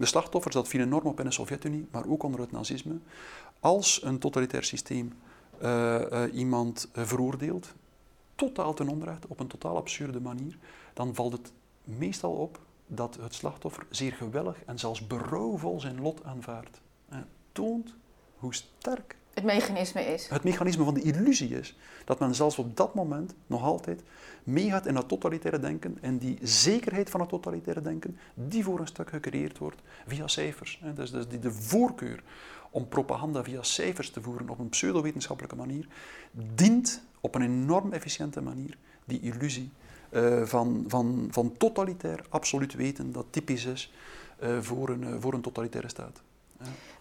[0.00, 2.98] de slachtoffers, dat viel enorm op in de Sovjet-Unie, maar ook onder het nazisme.
[3.60, 5.12] Als een totalitair systeem
[5.62, 7.74] uh, uh, iemand uh, veroordeelt,
[8.34, 10.56] totaal ten onrecht, op een totaal absurde manier,
[10.94, 11.52] dan valt het
[11.84, 16.80] meestal op dat het slachtoffer zeer gewillig en zelfs berouwvol zijn lot aanvaardt.
[17.08, 17.94] En toont
[18.36, 20.28] hoe sterk het mechanisme is.
[20.28, 21.76] Het mechanisme van de illusie is.
[22.04, 24.02] Dat men zelfs op dat moment nog altijd
[24.44, 28.86] meegaat in dat totalitaire denken en die zekerheid van het totalitaire denken, die voor een
[28.86, 30.82] stuk gecreëerd wordt via cijfers.
[30.94, 32.22] Dus, dus die de voorkeur
[32.70, 35.86] om propaganda via cijfers te voeren op een pseudowetenschappelijke manier,
[36.54, 39.70] dient op een enorm efficiënte manier die illusie
[40.10, 43.92] uh, van, van, van totalitair absoluut weten dat typisch is
[44.42, 46.22] uh, voor, een, uh, voor een totalitaire staat.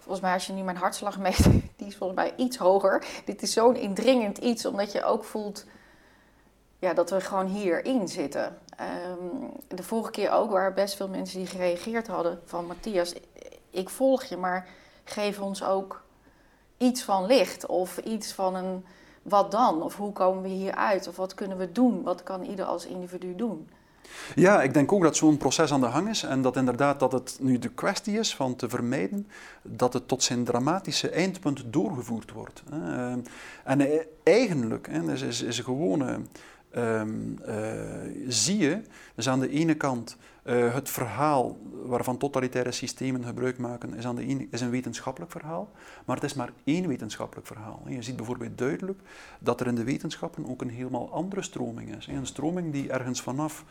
[0.10, 1.44] Volgens mij, als je nu mijn hartslag meet,
[1.78, 3.06] die is volgens mij iets hoger.
[3.26, 5.66] Dit is zo'n indringend iets, omdat je ook voelt
[6.80, 8.58] ja, dat we gewoon hierin zitten.
[9.12, 13.14] Um, de vorige keer ook waren best veel mensen die gereageerd hadden van Matthias,
[13.70, 14.68] ik volg je, maar
[15.04, 16.04] geef ons ook
[16.78, 18.86] iets van licht of iets van een
[19.22, 19.82] wat dan?
[19.82, 21.08] Of hoe komen we hier uit?
[21.08, 22.04] Of wat kunnen we doen?
[22.04, 23.70] Wat kan ieder als individu doen?
[24.36, 27.12] Ja, ik denk ook dat zo'n proces aan de gang is en dat inderdaad dat
[27.12, 29.28] het nu de kwestie is van te vermijden
[29.62, 32.64] dat het tot zijn dramatische eindpunt doorgevoerd wordt.
[33.64, 36.28] En eh, eigenlijk is, is, is gewoon
[36.76, 37.56] um, uh,
[38.28, 38.82] zie je,
[39.16, 40.18] dus aan de ene kant
[40.50, 45.72] uh, het verhaal waarvan totalitaire systemen gebruik maken, is, aan de is een wetenschappelijk verhaal,
[46.06, 47.84] maar het is maar één wetenschappelijk verhaal.
[47.88, 49.00] Je ziet bijvoorbeeld duidelijk
[49.40, 52.08] dat er in de wetenschappen ook een helemaal andere stroming is.
[52.08, 53.66] Een stroming die ergens vanaf,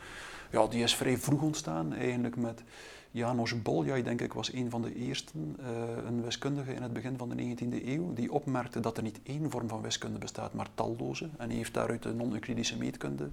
[0.51, 2.63] ja, die is vrij vroeg ontstaan, eigenlijk met
[3.11, 5.67] Janos Boljai, denk ik, was een van de eersten, uh,
[6.07, 9.51] een wiskundige in het begin van de 19e eeuw, die opmerkte dat er niet één
[9.51, 11.29] vorm van wiskunde bestaat, maar talloze.
[11.37, 13.29] En hij heeft daaruit de non-Euclidische meetkunde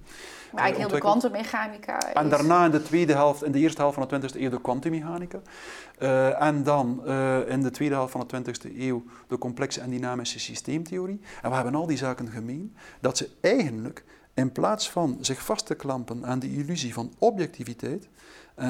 [0.51, 3.97] Maar eigenlijk heel de kwantummechanica En daarna in de tweede helft, in de eerste helft
[3.97, 5.39] van de 20e eeuw de kwantummechanica.
[5.99, 9.89] Uh, en dan uh, in de tweede helft van de 20e eeuw de complexe en
[9.89, 11.19] dynamische systeemtheorie.
[11.41, 14.03] En we hebben al die zaken gemeen, dat ze eigenlijk
[14.33, 18.09] in plaats van zich vast te klampen aan de illusie van objectiviteit, eh,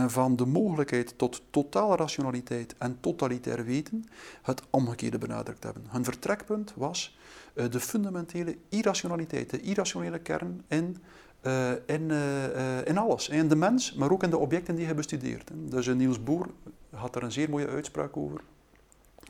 [0.08, 4.06] van de mogelijkheid tot totale rationaliteit en totalitair weten
[4.42, 5.84] het omgekeerde benadrukt hebben.
[5.88, 7.18] Hun vertrekpunt was
[7.56, 10.98] uh, de fundamentele irrationaliteit, de irrationele kern in,
[11.44, 12.12] uh, in,
[12.86, 13.30] in alles.
[13.30, 15.52] In de mens, maar ook in de objecten die hij bestudeert.
[15.54, 16.48] Dus Niels Boer
[16.90, 18.42] had er een zeer mooie uitspraak over.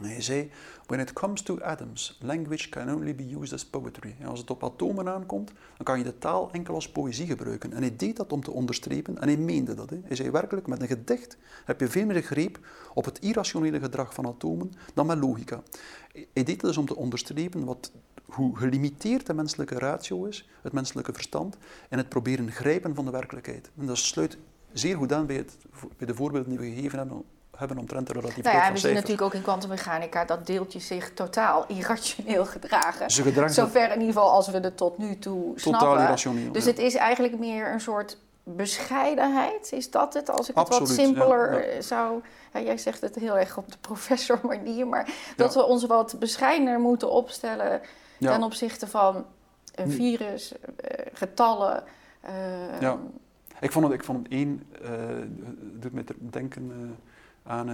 [0.02, 0.50] Hij zei,
[0.86, 4.16] when it comes to atoms, language can only be used as poetry.
[4.20, 7.74] En als het op atomen aankomt, dan kan je de taal enkel als poëzie gebruiken.
[7.74, 9.90] En hij deed dat om te onderstrepen, en hij meende dat.
[9.90, 12.60] Hij zei werkelijk, met een gedicht heb je veel meer greep
[12.94, 15.64] op het irrationele gedrag van atomen dan met logica.
[16.12, 17.92] Hij deed dat dus om te onderstrepen wat,
[18.26, 21.58] hoe gelimiteerd de menselijke ratio is, het menselijke verstand,
[21.90, 23.72] en het proberen grijpen van de werkelijkheid.
[23.78, 24.38] En dat sluit
[24.74, 25.58] zeer goed aan bij, het,
[25.98, 27.24] bij de voorbeelden die we gegeven hebben
[27.58, 31.14] hebben omtrent de relativiteit nou ja, we zien natuurlijk ook in kwantummechanica dat deeltjes zich
[31.14, 33.10] totaal irrationeel gedragen.
[33.10, 36.02] Ze gedragen Zover in ieder geval als we er tot nu toe totaal snappen.
[36.02, 36.52] irrationeel.
[36.52, 36.70] Dus ja.
[36.70, 39.72] het is eigenlijk meer een soort bescheidenheid.
[39.72, 40.30] Is dat het?
[40.30, 42.22] Als ik het Absoluut, wat simpeler ja, eh, zou...
[42.54, 46.16] Ja, jij zegt het heel erg op de professor manier, maar dat we ons wat
[46.20, 47.82] bescheidener moeten opstellen
[48.20, 49.26] ten opzichte van
[49.76, 51.84] een virus, eh, getallen.
[52.26, 52.98] Uh, ja.
[53.60, 54.90] Ik vond het, ik vond het één, uh,
[55.80, 56.98] doet me denken
[57.48, 57.68] aan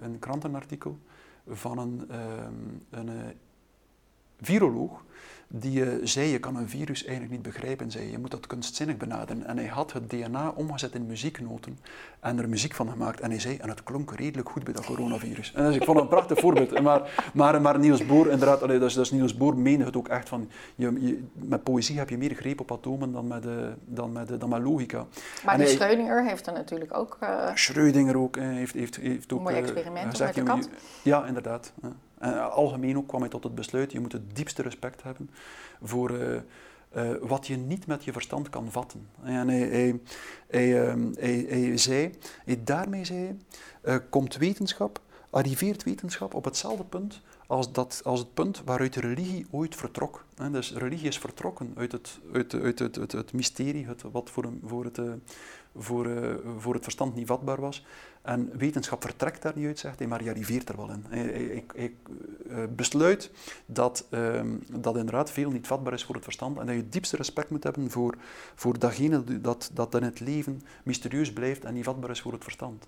[0.00, 0.98] een krantenartikel
[1.46, 2.10] van een,
[2.90, 3.10] een
[4.40, 5.04] viroloog
[5.48, 8.96] die uh, zei, je kan een virus eigenlijk niet begrijpen, zei je moet dat kunstzinnig
[8.96, 9.46] benaderen.
[9.46, 11.78] En hij had het DNA omgezet in muzieknoten
[12.20, 13.20] en er muziek van gemaakt.
[13.20, 15.52] En hij zei, en het klonk redelijk goed bij dat coronavirus.
[15.54, 16.80] En dus ik vond het een prachtig voorbeeld.
[16.80, 20.28] Maar, maar, maar Niels Boer, inderdaad, allee, dus, dus Niels Boer meende het ook echt
[20.28, 24.40] van, je, met poëzie heb je meer greep op atomen dan met, de, dan met,
[24.40, 25.06] dan met logica.
[25.44, 27.18] Maar die Schrödinger heeft er natuurlijk ook...
[27.22, 29.40] Uh, Schrödinger ook, heeft, heeft, heeft ook...
[29.40, 30.68] Mooi eh, experiment uh, gezegd, met de kat.
[31.02, 31.72] Ja, inderdaad.
[32.26, 35.30] En algemeen ook kwam hij tot het besluit, je moet het diepste respect hebben
[35.82, 36.36] voor uh,
[36.96, 39.08] uh, wat je niet met je verstand kan vatten.
[39.22, 40.00] En hij, hij,
[40.46, 42.12] hij, uh, hij zei,
[42.58, 43.36] daarmee zei
[43.82, 45.00] hij, komt wetenschap,
[45.30, 50.24] arriveert wetenschap op hetzelfde punt als, dat, als het punt waaruit de religie ooit vertrok.
[50.50, 54.84] Dus religie is vertrokken uit het, uit, uit, het, het mysterie, het, wat voor, voor,
[54.84, 55.00] het,
[55.76, 56.08] voor,
[56.58, 57.84] voor het verstand niet vatbaar was.
[58.26, 61.16] En wetenschap vertrekt daar niet uit, zegt hij, maar je arriveert er wel in.
[61.56, 63.30] Ik, eh, besluit
[63.66, 67.16] dat, um, dat inderdaad veel niet vatbaar is voor het verstand en dat je diepste
[67.16, 68.14] respect moet hebben voor,
[68.54, 72.42] voor datgene dat, dat in het leven mysterieus blijft en niet vatbaar is voor het
[72.42, 72.86] verstand.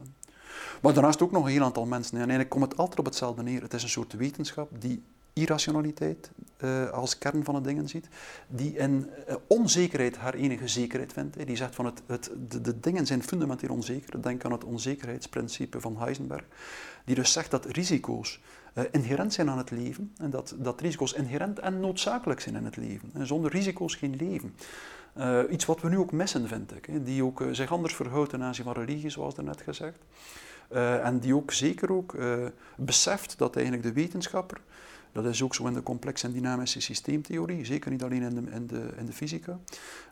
[0.83, 2.13] Maar daarnaast ook nog een heel aantal mensen.
[2.13, 3.63] En eigenlijk komt het altijd op hetzelfde neer.
[3.63, 5.03] Het is een soort wetenschap die
[5.41, 6.31] irrationaliteit
[6.65, 8.09] uh, als kern van de dingen ziet,
[8.49, 11.47] die in uh, onzekerheid haar enige zekerheid vindt.
[11.47, 14.23] Die zegt van het, het, de, de, dingen zijn fundamenteel onzeker.
[14.23, 16.45] Denk aan het onzekerheidsprincipe van Heisenberg,
[17.05, 18.41] die dus zegt dat risico's
[18.75, 22.65] uh, inherent zijn aan het leven en dat, dat risico's inherent en noodzakelijk zijn in
[22.65, 23.11] het leven.
[23.13, 24.55] En zonder risico's geen leven.
[25.51, 28.65] iets wat we nu ook missen, vind ik, die ook zich anders verhoudt ten aanzien
[28.65, 29.99] van religie, zoals net gezegd.
[31.03, 32.17] en die ook zeker ook
[32.77, 34.61] beseft dat eigenlijk de wetenschapper
[35.13, 38.51] dat is ook zo in de complexe en dynamische systeemtheorie, zeker niet alleen in de,
[38.51, 39.59] in, de, in de fysica,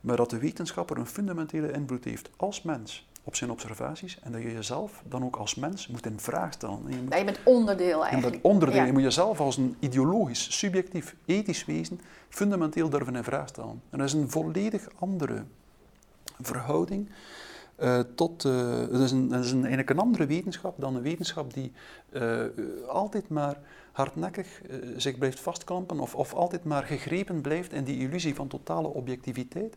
[0.00, 4.42] maar dat de wetenschapper een fundamentele invloed heeft als mens op zijn observaties en dat
[4.42, 6.80] je jezelf dan ook als mens moet in vraag stellen.
[6.88, 8.34] Je, moet, je bent onderdeel eigenlijk.
[8.34, 8.84] Je bent onderdeel.
[8.84, 13.82] Je moet jezelf als een ideologisch, subjectief, ethisch wezen fundamenteel durven in vraag stellen.
[13.90, 15.44] En dat is een volledig andere
[16.40, 17.08] verhouding
[17.78, 21.54] uh, tot, uh, het is, een, is een, eigenlijk een andere wetenschap dan een wetenschap
[21.54, 21.72] die
[22.12, 22.40] uh,
[22.88, 23.58] altijd maar
[23.96, 24.60] hardnekkig
[24.96, 29.76] zich blijft vastklampen of, of altijd maar gegrepen blijft in die illusie van totale objectiviteit,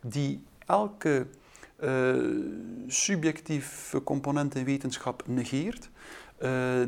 [0.00, 1.26] die elke
[2.86, 5.90] subjectieve component in wetenschap negeert,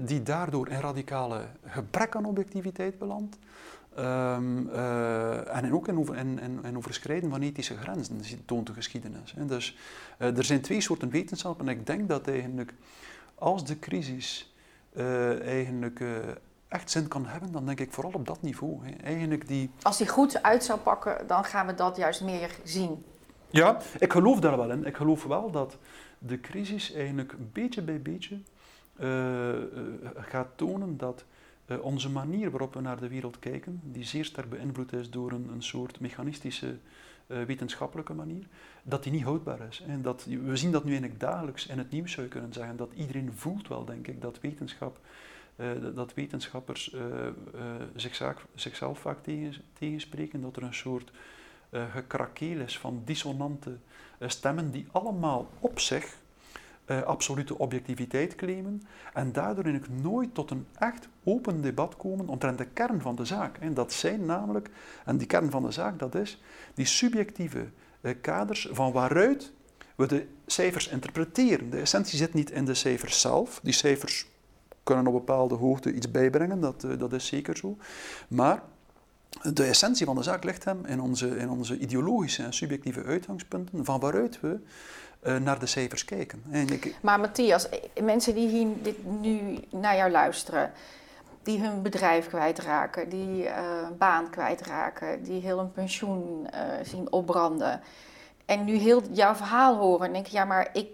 [0.01, 3.39] die daardoor in radicale gebrek aan objectiviteit belandt,
[3.99, 9.35] uh, en ook in, over, in, in, in, overschrijden van ethische grenzen, toont de geschiedenis.
[9.37, 9.47] Hè.
[9.47, 9.77] Dus
[10.19, 12.75] er zijn twee soorten wetenschap en ik denk dat eigenlijk
[13.35, 14.55] als de crisis
[15.43, 16.01] eigenlijk
[16.75, 18.87] echt zin kan hebben, dan denk ik vooral op dat niveau.
[18.87, 18.91] Hè.
[18.91, 19.71] Eigenlijk die...
[19.83, 23.05] Als die goed uit zou pakken, dan gaan we dat juist meer zien.
[23.51, 24.87] Ja, ik geloof daar wel in.
[24.87, 25.77] Ik geloof wel dat
[26.19, 28.39] de crisis eigenlijk beetje bij beetje
[30.17, 31.25] gaat tonen dat
[31.67, 35.33] uh, onze manier waarop we naar de wereld kijken, die zeer sterk beïnvloed is door
[35.33, 36.77] een, een soort mechanistische
[37.27, 38.47] uh, wetenschappelijke manier,
[38.83, 39.83] dat die niet houdbaar is.
[39.87, 42.77] En dat, we zien dat nu eigenlijk dagelijks in het nieuws zou je kunnen zeggen,
[42.77, 44.99] dat iedereen voelt wel, denk ik, dat wetenschap
[45.95, 47.63] dat wetenschappers uh, uh,
[47.95, 51.13] zichzelf, zichzelf, vaak tegen, tegenspreken, dat er een soort
[51.91, 53.77] gekrakeel is van dissonante
[54.21, 56.17] stemmen die allemaal op zich
[57.05, 58.83] absolute objectiviteit claimen
[59.15, 63.25] en daardoor ik nooit tot een echt open debat komen omtrent de kern van de
[63.25, 63.57] zaak.
[63.57, 64.71] En dat zijn namelijk,
[65.05, 66.43] en die kern van de zaak, dat is
[66.75, 67.67] die subjectieve
[68.21, 69.53] kaders van waaruit
[69.97, 71.71] we de cijfers interpreteren.
[71.71, 73.61] De essentie zit niet in de cijfers zelf.
[73.63, 74.27] Die cijfers
[74.85, 77.77] kunnen op bepaalde hoogte iets bijbrengen, dat, uh, dat is zeker zo.
[78.29, 78.63] Maar
[79.53, 83.85] de essentie van de zaak ligt hem in onze, in onze ideologische en subjectieve uitgangspunten,
[83.85, 84.59] van waaruit we
[85.27, 86.43] uh, naar de cijfers kijken.
[87.03, 87.69] Maar Matthias,
[88.03, 90.71] mensen die hier dit nu naar jou luisteren,
[91.43, 93.53] die hun bedrijf kwijtraken, die uh,
[93.99, 96.47] baan kwijtraken, die heel een pensioen
[96.83, 97.81] zien opbranden.
[98.45, 100.89] En nu heel jouw verhaal horen en denken, ja maar ik,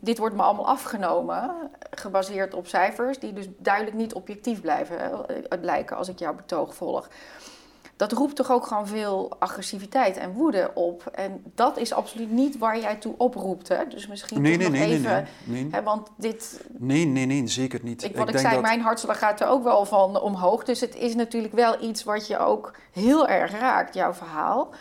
[0.00, 5.26] dit wordt me allemaal afgenomen, gebaseerd op cijfers, die dus duidelijk niet objectief blijven
[5.60, 7.08] lijken als ik jouw betoog volg
[8.02, 11.06] dat roept toch ook gewoon veel agressiviteit en woede op.
[11.14, 13.68] En dat is absoluut niet waar jij toe oproept.
[13.68, 13.86] Hè?
[13.88, 15.26] Dus misschien nee, nee, nog nee, even...
[15.44, 16.64] Nee, Hè, want dit...
[16.78, 18.04] Nee, nee, nee, zeker niet.
[18.04, 20.64] Ik, wat ik, zei, mijn hartslag gaat er ook wel van omhoog.
[20.64, 24.74] Dus het is natuurlijk wel iets wat je ook heel erg raakt, jouw verhaal.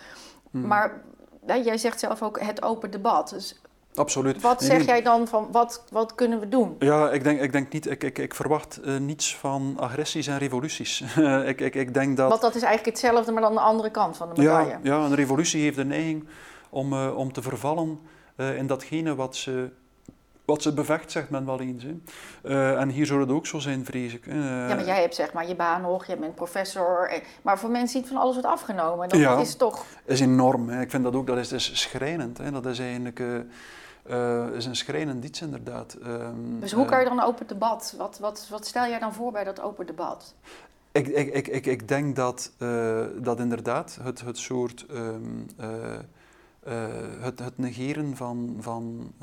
[0.51, 0.67] Hmm.
[0.67, 1.01] Maar
[1.45, 3.29] jij zegt zelf ook het open debat.
[3.29, 3.60] Dus
[3.95, 4.41] Absoluut.
[4.41, 6.75] Wat zeg jij dan van wat, wat kunnen we doen?
[6.79, 10.37] Ja, ik denk, ik denk niet, ik, ik, ik verwacht uh, niets van agressies en
[10.37, 11.01] revoluties.
[11.51, 12.29] ik, ik, ik denk dat...
[12.29, 14.69] Want dat is eigenlijk hetzelfde, maar dan de andere kant van de medaille.
[14.69, 16.27] Ja, ja een revolutie heeft de neiging
[16.69, 17.99] om, uh, om te vervallen
[18.37, 19.69] uh, in datgene wat ze
[20.45, 21.83] wat ze bevecht, zegt men wel eens.
[21.83, 21.95] Hè.
[22.43, 24.25] Uh, en hier zou het ook zo zijn, vrees ik.
[24.25, 27.11] Uh, ja, maar jij hebt zeg maar je baan nog, je bent professor.
[27.41, 29.85] Maar voor mensen die van alles wordt afgenomen, dat ja, is toch...
[30.05, 30.69] is enorm.
[30.69, 30.81] Hè.
[30.81, 32.37] Ik vind dat ook, dat is, dat is schrijnend.
[32.37, 32.51] Hè.
[32.51, 33.19] Dat is eigenlijk...
[33.19, 33.39] Uh,
[34.55, 35.97] is een schrijnend iets inderdaad.
[36.05, 37.93] Um, dus hoe kan je dan open debat?
[37.97, 40.35] Wat, wat, wat stel jij dan voor bij dat open debat?
[40.91, 45.67] Ik, ik, ik, ik, ik denk dat, uh, dat inderdaad het, het soort um, uh,
[47.19, 49.13] het, het negeren van, van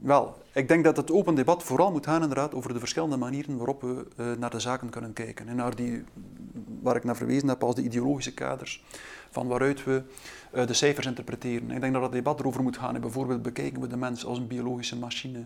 [0.00, 3.56] wel, ik denk dat het open debat vooral moet gaan inderdaad over de verschillende manieren
[3.56, 5.48] waarop we uh, naar de zaken kunnen kijken.
[5.48, 6.04] En naar die,
[6.82, 8.84] waar ik naar verwezen heb als de ideologische kaders
[9.30, 10.02] van waaruit we uh,
[10.52, 11.70] de cijfers interpreteren.
[11.70, 12.94] Ik denk dat het debat erover moet gaan.
[12.94, 15.44] En bijvoorbeeld bekijken we de mens als een biologische machine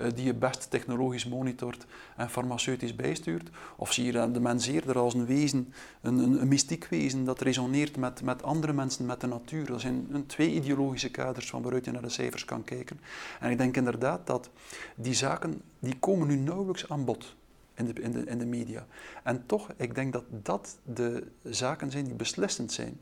[0.00, 1.86] uh, die je best technologisch monitort
[2.16, 3.50] en farmaceutisch bijstuurt?
[3.76, 7.40] Of zie je de mens eerder als een wezen, een, een, een mystiek wezen dat
[7.40, 9.66] resoneert met, met andere mensen, met de natuur?
[9.66, 13.00] Dat zijn een, twee ideologische kaders van waaruit je naar de cijfers kan kijken.
[13.40, 14.50] En ik denk inderdaad dat
[14.94, 17.34] die zaken, die komen nu nauwelijks aan bod
[17.74, 18.86] in de, in, de, in de media.
[19.22, 23.00] En toch, ik denk dat dat de zaken zijn die beslissend zijn.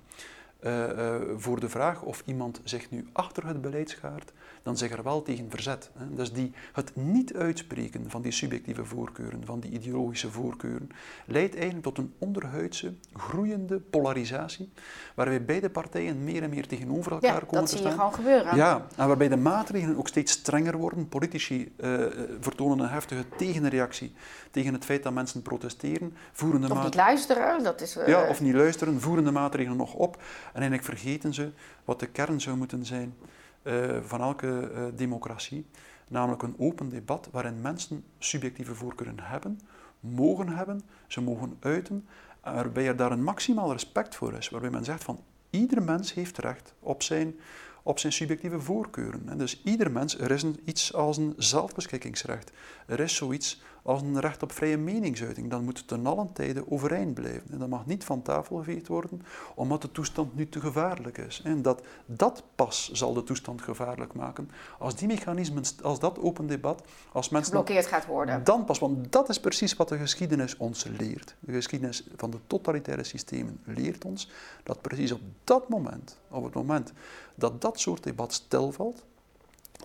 [0.66, 4.32] Uh, uh, voor de vraag of iemand zich nu achter het beleid schaart,
[4.62, 5.90] dan zich er wel tegen verzet.
[5.98, 6.14] Hè.
[6.14, 10.90] Dus die, het niet uitspreken van die subjectieve voorkeuren, van die ideologische voorkeuren,
[11.26, 14.72] leidt eigenlijk tot een onderhuidse, groeiende polarisatie,
[15.14, 17.82] waarbij beide partijen meer en meer tegenover elkaar ja, komen te staan.
[17.82, 18.56] dat zie je gewoon gebeuren.
[18.56, 21.08] Ja, en waarbij de maatregelen ook steeds strenger worden.
[21.08, 22.06] Politici uh,
[22.40, 24.14] vertonen een heftige tegenreactie
[24.50, 26.16] tegen het feit dat mensen protesteren.
[26.32, 27.98] Voeren de of niet luisteren, dat is...
[28.06, 30.22] Ja, of niet luisteren, voeren de maatregelen nog op.
[30.52, 31.50] En eigenlijk vergeten ze
[31.84, 33.14] wat de kern zou moeten zijn
[33.62, 35.66] uh, van elke uh, democratie,
[36.08, 39.60] namelijk een open debat waarin mensen subjectieve voorkeuren hebben,
[40.00, 42.06] mogen hebben, ze mogen uiten,
[42.42, 46.38] waarbij er daar een maximaal respect voor is, waarbij men zegt van ieder mens heeft
[46.38, 47.34] recht op zijn,
[47.82, 49.28] op zijn subjectieve voorkeuren.
[49.28, 52.52] En dus ieder mens, er is een, iets als een zelfbeschikkingsrecht,
[52.86, 56.70] er is zoiets als een recht op vrije meningsuiting, dan moet het ten allen tijde
[56.70, 57.50] overeind blijven.
[57.50, 59.22] En dat mag niet van tafel geveegd worden,
[59.54, 61.40] omdat de toestand nu te gevaarlijk is.
[61.44, 64.50] En dat, dat pas zal de toestand gevaarlijk maken.
[64.78, 67.56] Als die mechanismen, als dat open debat, als mensen...
[67.56, 68.44] Geblokkeerd gaat worden.
[68.44, 71.34] Dan pas, want dat is precies wat de geschiedenis ons leert.
[71.40, 74.30] De geschiedenis van de totalitaire systemen leert ons
[74.62, 76.92] dat precies op dat moment, op het moment
[77.34, 79.04] dat dat soort debat stilvalt,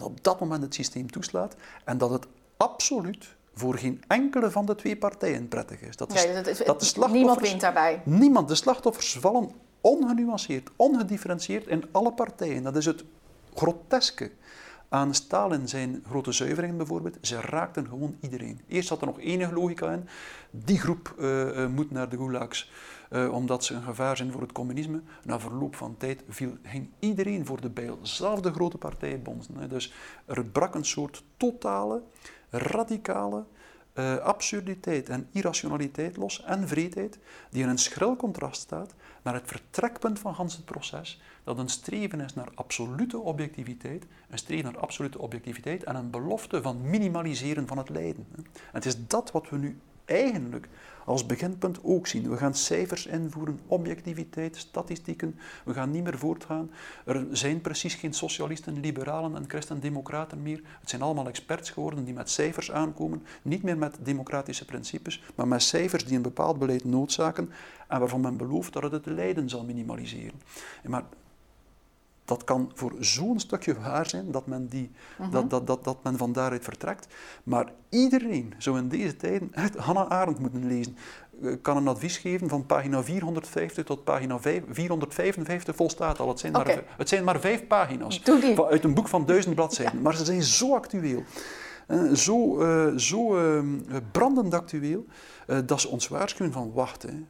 [0.01, 2.27] op dat moment het systeem toeslaat en dat het
[2.57, 5.95] absoluut voor geen enkele van de twee partijen prettig is.
[5.95, 8.01] Dat, is, dat, is niemand wint daarbij.
[8.05, 8.47] Niemand.
[8.47, 9.51] De slachtoffers vallen
[9.81, 12.63] ongenuanceerd, ongedifferentieerd in alle partijen.
[12.63, 13.03] Dat is het
[13.55, 14.31] groteske
[14.89, 17.17] aan Stalin zijn grote zuiveringen bijvoorbeeld.
[17.21, 18.61] Ze raakten gewoon iedereen.
[18.67, 20.07] Eerst zat er nog enige logica in.
[20.51, 22.71] Die groep uh, uh, moet naar de gulags.
[23.11, 25.01] Uh, omdat ze een gevaar zijn voor het communisme.
[25.23, 27.99] Na verloop van tijd viel, ging iedereen voor de bijl.
[28.01, 29.69] Zelfs de grote partijen bonzen.
[29.69, 29.93] Dus
[30.25, 32.01] er brak een soort totale
[32.49, 33.45] radicale
[33.93, 37.19] uh, absurditeit en irrationaliteit los en vreedheid,
[37.49, 41.69] die in een schril contrast staat naar het vertrekpunt van Hans het proces, dat een
[41.69, 47.67] streven is naar absolute objectiviteit, een streven naar absolute objectiviteit en een belofte van minimaliseren
[47.67, 48.27] van het lijden.
[48.35, 50.67] En het is dat wat we nu eigenlijk
[51.07, 52.29] als beginpunt ook zien.
[52.29, 55.39] We gaan cijfers invoeren, objectiviteit, statistieken.
[55.65, 56.71] We gaan niet meer voortgaan.
[57.05, 60.61] Er zijn precies geen socialisten, liberalen en christen-democraten meer.
[60.79, 63.23] Het zijn allemaal experts geworden die met cijfers aankomen.
[63.41, 67.49] Niet meer met democratische principes, maar met cijfers die een bepaald beleid noodzaken
[67.87, 70.41] en waarvan men belooft dat het het lijden zal minimaliseren.
[70.83, 71.03] Maar
[72.27, 75.31] dat kan voor zo'n stukje waar zijn dat men, die, mhm.
[75.31, 77.07] dat, dat, dat, dat men van daaruit vertrekt.
[77.43, 80.97] Maar iedereen zou in deze tijden echt Hannah Arendt moeten lezen.
[81.41, 86.27] Ik eh, kan een advies geven van pagina 450 tot pagina 455 volstaat al.
[86.27, 88.21] Het zijn, maar, het zijn maar vijf pagina's
[88.69, 90.01] uit een boek van duizend bladzijden.
[90.01, 91.23] Maar ze zijn zo actueel.
[91.87, 93.63] Uh, zo uh, zo uh,
[94.11, 95.05] brandend actueel,
[95.65, 97.23] dat ze ons waarschuwen van wacht, hè,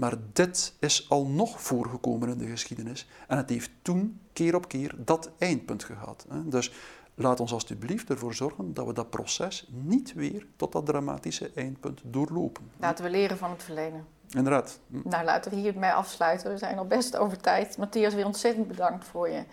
[0.00, 3.08] maar dit is al nog voorgekomen in de geschiedenis.
[3.28, 6.26] En het heeft toen keer op keer dat eindpunt gehad.
[6.44, 6.72] Dus
[7.14, 12.00] laat ons alsjeblieft ervoor zorgen dat we dat proces niet weer tot dat dramatische eindpunt
[12.04, 12.70] doorlopen.
[12.76, 14.06] Laten we leren van het verleden.
[14.30, 14.80] Inderdaad.
[14.90, 15.08] Hm.
[15.08, 16.50] Nou, laten we hiermee afsluiten.
[16.50, 17.78] We zijn al best over tijd.
[17.78, 19.44] Matthias, weer ontzettend bedankt voor je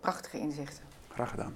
[0.00, 0.84] prachtige inzichten.
[1.08, 1.54] Graag gedaan.